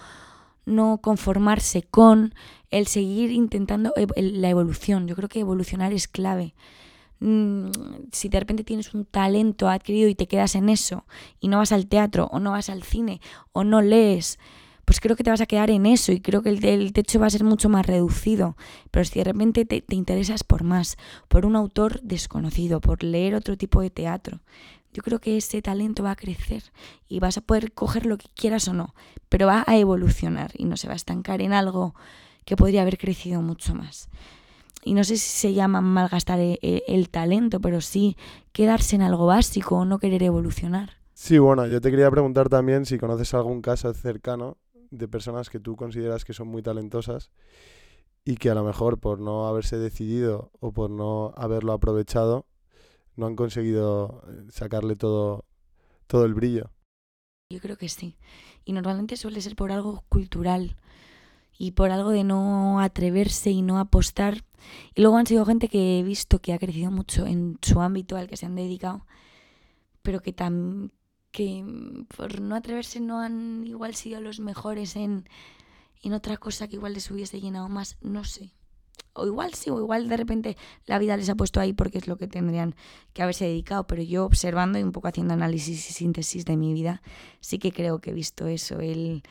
no 0.65 0.99
conformarse 1.01 1.81
con, 1.81 2.35
el 2.69 2.85
seguir 2.85 3.31
intentando 3.31 3.93
la 4.15 4.49
evolución. 4.49 5.07
Yo 5.07 5.15
creo 5.15 5.27
que 5.27 5.39
evolucionar 5.39 5.91
es 5.91 6.07
clave. 6.07 6.53
Mm, 7.25 7.69
si 8.11 8.27
de 8.27 8.37
repente 8.37 8.65
tienes 8.65 8.93
un 8.93 9.05
talento 9.05 9.69
adquirido 9.69 10.09
y 10.09 10.15
te 10.15 10.27
quedas 10.27 10.55
en 10.55 10.67
eso 10.67 11.05
y 11.39 11.47
no 11.47 11.59
vas 11.59 11.71
al 11.71 11.87
teatro 11.87 12.27
o 12.33 12.41
no 12.41 12.51
vas 12.51 12.67
al 12.67 12.83
cine 12.83 13.21
o 13.53 13.63
no 13.63 13.81
lees, 13.81 14.39
pues 14.83 14.99
creo 14.99 15.15
que 15.15 15.23
te 15.23 15.29
vas 15.29 15.39
a 15.39 15.45
quedar 15.45 15.69
en 15.69 15.85
eso 15.85 16.11
y 16.11 16.19
creo 16.19 16.41
que 16.41 16.49
el, 16.49 16.91
techo 16.91 17.21
va 17.21 17.27
a 17.27 17.29
ser 17.29 17.45
mucho 17.45 17.69
más 17.69 17.85
reducido. 17.85 18.57
Pero 18.91 19.05
si 19.05 19.19
de 19.19 19.23
repente 19.23 19.63
te, 19.63 19.79
te 19.79 19.95
interesas 19.95 20.43
por 20.43 20.63
más, 20.65 20.97
por 21.29 21.45
un 21.45 21.55
autor 21.55 22.01
desconocido, 22.01 22.81
por 22.81 23.03
leer 23.03 23.35
otro 23.35 23.55
tipo 23.55 23.79
de 23.79 23.89
teatro, 23.89 24.41
yo 24.91 25.01
creo 25.01 25.19
que 25.19 25.37
ese 25.37 25.61
talento 25.61 26.03
va 26.03 26.11
a 26.11 26.17
crecer 26.17 26.73
y 27.07 27.21
vas 27.21 27.37
a 27.37 27.41
poder 27.41 27.71
coger 27.71 28.05
lo 28.05 28.17
que 28.17 28.27
quieras 28.35 28.67
o 28.67 28.73
no, 28.73 28.93
pero 29.29 29.47
va 29.47 29.63
a 29.65 29.77
evolucionar 29.77 30.51
y 30.57 30.65
no 30.65 30.75
se 30.75 30.87
va 30.87 30.93
a 30.93 30.97
estancar 30.97 31.41
en 31.41 31.53
algo 31.53 31.95
que 32.43 32.57
podría 32.57 32.81
haber 32.81 32.97
crecido 32.97 33.41
mucho 33.41 33.73
más 33.75 34.09
y 34.83 34.93
no 34.93 35.03
sé 35.03 35.17
si 35.17 35.27
se 35.27 35.53
llama 35.53 35.81
malgastar 35.81 36.39
el, 36.39 36.59
eh, 36.61 36.83
el, 36.87 37.09
talento, 37.09 37.59
pero 37.59 37.81
sí 37.81 38.17
quedarse 38.51 38.95
en 38.95 39.01
algo 39.01 39.25
básico 39.25 39.77
o 39.77 39.85
no 39.85 39.99
querer 39.99 40.23
evolucionar. 40.23 40.97
Sí, 41.13 41.37
bueno, 41.37 41.67
yo 41.67 41.79
te 41.79 41.91
quería 41.91 42.09
preguntar 42.11 42.49
también 42.49 42.85
si 42.85 42.97
conoces 42.97 43.33
algún 43.33 43.61
caso 43.61 43.93
cercano 43.93 44.57
de 44.91 45.07
personas 45.07 45.49
que 45.49 45.59
tú 45.59 45.75
consideras 45.75 46.25
que 46.25 46.33
son 46.33 46.47
muy 46.47 46.61
talentosas 46.61 47.31
y 48.25 48.37
que 48.37 48.49
a 48.49 48.55
lo 48.55 48.63
mejor 48.63 48.99
por 48.99 49.19
no 49.19 49.47
haberse 49.47 49.77
decidido 49.77 50.51
o 50.59 50.71
por 50.71 50.89
no 50.89 51.33
haberlo 51.35 51.73
aprovechado 51.73 52.45
no 53.15 53.27
han 53.27 53.35
conseguido 53.35 54.23
eh, 54.27 54.45
sacarle 54.49 54.95
todo, 54.95 55.45
todo 56.07 56.25
el 56.25 56.33
brillo. 56.33 56.71
Yo 57.49 57.59
creo 57.59 57.77
que 57.77 57.89
sí. 57.89 58.17
Y 58.65 58.73
normalmente 58.73 59.17
suele 59.17 59.41
ser 59.41 59.55
por 59.55 59.71
algo 59.71 60.03
cultural 60.09 60.77
y 61.57 61.71
por 61.71 61.91
algo 61.91 62.09
de 62.09 62.23
no 62.23 62.79
atreverse 62.79 63.51
y 63.51 63.61
no 63.61 63.79
apostar. 63.79 64.43
Y 64.95 65.01
luego 65.01 65.17
han 65.17 65.27
sido 65.27 65.45
gente 65.45 65.67
que 65.67 65.99
he 65.99 66.03
visto 66.03 66.39
que 66.39 66.53
ha 66.53 66.59
crecido 66.59 66.91
mucho 66.91 67.25
en 67.25 67.57
su 67.61 67.81
ámbito 67.81 68.15
al 68.15 68.27
que 68.27 68.37
se 68.37 68.45
han 68.45 68.55
dedicado, 68.55 69.05
pero 70.01 70.21
que, 70.21 70.33
tan, 70.33 70.91
que 71.31 71.63
por 72.15 72.41
no 72.41 72.55
atreverse 72.55 72.99
no 72.99 73.19
han 73.19 73.65
igual 73.65 73.95
sido 73.95 74.21
los 74.21 74.39
mejores 74.39 74.95
en, 74.95 75.27
en 76.01 76.13
otra 76.13 76.37
cosa 76.37 76.67
que 76.67 76.75
igual 76.75 76.93
les 76.93 77.09
hubiese 77.11 77.39
llenado 77.39 77.69
más, 77.69 77.97
no 78.01 78.23
sé. 78.23 78.53
O 79.15 79.27
igual 79.27 79.53
sí, 79.53 79.69
o 79.69 79.79
igual 79.79 80.09
de 80.09 80.17
repente 80.17 80.57
la 80.85 80.97
vida 80.97 81.15
les 81.17 81.29
ha 81.29 81.35
puesto 81.35 81.59
ahí 81.59 81.71
porque 81.71 81.99
es 81.99 82.07
lo 82.07 82.17
que 82.17 82.27
tendrían 82.27 82.75
que 83.13 83.21
haberse 83.21 83.45
dedicado, 83.45 83.85
pero 83.85 84.01
yo 84.01 84.25
observando 84.25 84.79
y 84.79 84.83
un 84.83 84.91
poco 84.91 85.07
haciendo 85.07 85.33
análisis 85.35 85.89
y 85.89 85.93
síntesis 85.93 86.45
de 86.45 86.57
mi 86.57 86.73
vida, 86.73 87.01
sí 87.39 87.59
que 87.59 87.71
creo 87.71 87.99
que 87.99 88.09
he 88.09 88.13
visto 88.13 88.47
eso, 88.47 88.79
el 88.79 89.23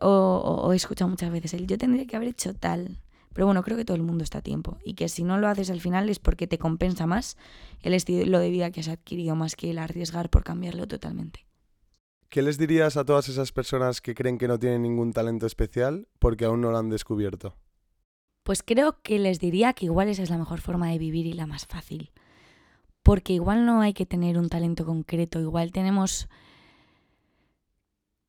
o, 0.00 0.70
he 0.72 0.76
escuchado 0.76 1.08
muchas 1.08 1.30
veces 1.30 1.54
el 1.54 1.66
yo 1.66 1.78
tendría 1.78 2.06
que 2.06 2.16
haber 2.16 2.28
hecho 2.28 2.54
tal. 2.54 2.98
Pero 3.36 3.44
bueno, 3.44 3.62
creo 3.62 3.76
que 3.76 3.84
todo 3.84 3.98
el 3.98 4.02
mundo 4.02 4.24
está 4.24 4.38
a 4.38 4.40
tiempo 4.40 4.78
y 4.82 4.94
que 4.94 5.10
si 5.10 5.22
no 5.22 5.36
lo 5.36 5.46
haces 5.46 5.68
al 5.68 5.82
final 5.82 6.08
es 6.08 6.18
porque 6.18 6.46
te 6.46 6.56
compensa 6.56 7.06
más 7.06 7.36
el 7.82 7.92
estilo 7.92 8.38
de 8.38 8.48
vida 8.48 8.70
que 8.70 8.80
has 8.80 8.88
adquirido 8.88 9.36
más 9.36 9.56
que 9.56 9.68
el 9.68 9.78
arriesgar 9.78 10.30
por 10.30 10.42
cambiarlo 10.42 10.88
totalmente. 10.88 11.44
¿Qué 12.30 12.40
les 12.40 12.56
dirías 12.56 12.96
a 12.96 13.04
todas 13.04 13.28
esas 13.28 13.52
personas 13.52 14.00
que 14.00 14.14
creen 14.14 14.38
que 14.38 14.48
no 14.48 14.58
tienen 14.58 14.80
ningún 14.80 15.12
talento 15.12 15.44
especial 15.44 16.08
porque 16.18 16.46
aún 16.46 16.62
no 16.62 16.70
lo 16.70 16.78
han 16.78 16.88
descubierto? 16.88 17.58
Pues 18.42 18.62
creo 18.62 19.02
que 19.02 19.18
les 19.18 19.38
diría 19.38 19.74
que 19.74 19.84
igual 19.84 20.08
esa 20.08 20.22
es 20.22 20.30
la 20.30 20.38
mejor 20.38 20.62
forma 20.62 20.88
de 20.88 20.96
vivir 20.96 21.26
y 21.26 21.34
la 21.34 21.46
más 21.46 21.66
fácil. 21.66 22.12
Porque 23.02 23.34
igual 23.34 23.66
no 23.66 23.82
hay 23.82 23.92
que 23.92 24.06
tener 24.06 24.38
un 24.38 24.48
talento 24.48 24.86
concreto, 24.86 25.40
igual 25.40 25.72
tenemos 25.72 26.26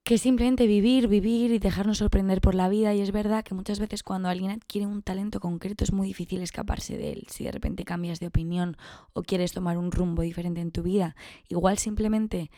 que 0.07 0.17
simplemente 0.17 0.67
vivir, 0.67 1.09
vivir 1.09 1.51
y 1.51 1.59
dejarnos 1.59 1.97
sorprender 1.97 2.39
por 2.39 2.55
la 2.55 2.69
vida. 2.69 2.93
Y 2.93 3.01
es 3.01 3.11
verdad 3.11 3.43
que 3.43 3.53
muchas 3.53 3.77
veces 3.77 4.03
cuando 4.03 4.29
alguien 4.29 4.51
adquiere 4.51 4.87
un 4.87 5.01
talento 5.01 5.41
concreto 5.41 5.83
es 5.83 5.91
muy 5.91 6.07
difícil 6.07 6.41
escaparse 6.41 6.97
de 6.97 7.11
él. 7.11 7.27
Si 7.29 7.43
de 7.43 7.51
repente 7.51 7.83
cambias 7.83 8.21
de 8.21 8.27
opinión 8.27 8.77
o 9.11 9.21
quieres 9.21 9.51
tomar 9.51 9.77
un 9.77 9.91
rumbo 9.91 10.21
diferente 10.21 10.61
en 10.61 10.71
tu 10.71 10.81
vida, 10.81 11.17
igual 11.49 11.77
simplemente 11.77 12.51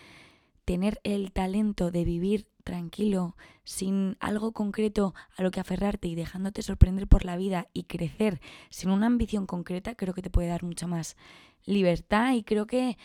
tener 0.64 1.02
el 1.04 1.32
talento 1.32 1.90
de 1.90 2.04
vivir 2.04 2.46
tranquilo, 2.64 3.36
sin 3.64 4.16
algo 4.20 4.52
concreto 4.52 5.16
a 5.36 5.42
lo 5.42 5.50
que 5.50 5.60
aferrarte 5.60 6.08
y 6.08 6.14
dejándote 6.14 6.62
sorprender 6.62 7.08
por 7.08 7.26
la 7.26 7.36
vida 7.36 7.68
y 7.74 7.86
crecer 7.86 8.42
sin 8.70 8.92
una 8.92 9.08
ambición 9.08 9.48
concreta, 9.48 9.96
creo 9.96 10.14
que 10.14 10.22
te 10.22 10.30
puede 10.30 10.50
dar 10.50 10.62
mucha 10.62 10.86
más 10.86 11.18
libertad 11.66 12.34
y 12.34 12.44
creo 12.44 12.68
que 12.68 12.96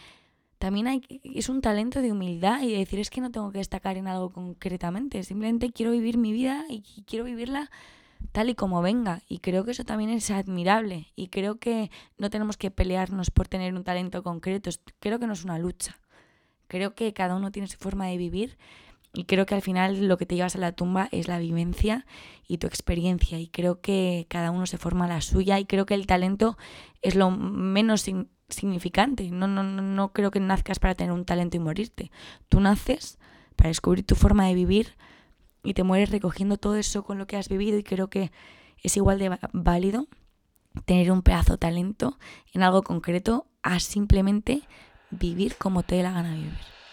también 0.65 0.87
hay, 0.87 1.03
es 1.23 1.51
un 1.51 1.61
talento 1.61 2.01
de 2.01 2.11
humildad 2.11 2.63
y 2.63 2.73
de 2.73 2.79
decir 2.79 2.99
es 2.99 3.11
que 3.11 3.21
no 3.21 3.31
tengo 3.31 3.53
que 3.53 3.59
destacar 3.59 3.99
en 3.99 4.09
algo 4.09 4.33
concretamente, 4.33 5.23
simplemente 5.23 5.71
quiero 5.71 5.93
vivir 5.93 6.17
mi 6.17 6.33
vida 6.33 6.65
y 6.71 7.05
quiero 7.07 7.27
vivirla 7.27 7.71
tal 8.33 8.49
y 8.49 8.55
como 8.55 8.81
venga. 8.81 9.21
Y 9.29 9.41
creo 9.41 9.67
que 9.67 9.73
eso 9.73 9.85
también 9.85 10.09
es 10.09 10.31
admirable. 10.31 11.13
Y 11.17 11.29
creo 11.29 11.59
que 11.59 11.91
no 12.17 12.31
tenemos 12.31 12.57
que 12.57 12.71
pelearnos 12.71 13.31
por 13.31 13.47
tener 13.47 13.75
un 13.75 13.85
talento 13.85 14.23
concreto. 14.23 14.71
Creo 15.01 15.19
que 15.19 15.27
no 15.27 15.35
es 15.35 15.45
una 15.45 15.59
lucha. 15.59 15.99
Creo 16.67 16.95
que 16.95 17.13
cada 17.13 17.37
uno 17.37 17.53
tiene 17.53 17.69
su 17.69 17.77
forma 17.77 18.07
de 18.07 18.17
vivir. 18.17 18.57
Y 19.13 19.25
creo 19.25 19.45
que 19.45 19.55
al 19.55 19.61
final 19.61 20.09
lo 20.09 20.17
que 20.17 20.25
te 20.25 20.35
llevas 20.35 20.57
a 20.57 20.61
la 20.61 20.73
tumba 20.73 21.11
es 21.13 21.29
la 21.29 21.39
vivencia 21.39 22.07
y 22.49 22.57
tu 22.57 22.67
experiencia. 22.67 23.39
Y 23.39 23.49
creo 23.49 23.83
que 23.83 24.25
cada 24.31 24.51
uno 24.51 24.65
se 24.65 24.79
forma 24.79 25.07
la 25.07 25.21
suya. 25.21 25.59
Y 25.59 25.67
creo 25.67 25.85
que 25.85 25.93
el 25.93 26.07
talento 26.07 26.57
es 27.03 27.17
lo 27.17 27.31
menos 27.31 28.09
significante. 28.49 29.31
No, 29.31 29.47
no, 29.47 29.63
no 29.63 30.13
creo 30.13 30.31
que 30.31 30.41
nazcas 30.41 30.79
para 30.79 30.95
tener 30.95 31.13
un 31.13 31.25
talento 31.25 31.57
y 31.57 31.61
morirte. 31.61 32.11
Tú 32.49 32.61
naces 32.61 33.19
para 33.57 33.69
descubrir 33.69 34.05
tu 34.05 34.15
forma 34.15 34.47
de 34.47 34.55
vivir 34.55 34.95
y 35.63 35.75
te 35.75 35.83
mueres 35.83 36.11
recogiendo 36.11 36.57
todo 36.57 36.77
eso 36.77 37.05
con 37.05 37.19
lo 37.19 37.27
que 37.27 37.37
has 37.37 37.49
vivido 37.49 37.79
y 37.79 37.83
creo 37.83 38.09
que 38.09 38.31
es 38.83 38.97
igual 38.97 39.19
de 39.19 39.39
válido 39.53 40.07
tener 40.85 41.11
un 41.11 41.23
pedazo 41.23 41.53
de 41.53 41.59
talento 41.59 42.19
en 42.53 42.63
algo 42.63 42.83
concreto 42.83 43.47
a 43.63 43.81
simplemente 43.81 44.63
vivir 45.11 45.57
como 45.57 45.83
te 45.83 45.97
dé 45.97 46.03
la 46.03 46.13
gana 46.13 46.35
vivir. 46.35 46.84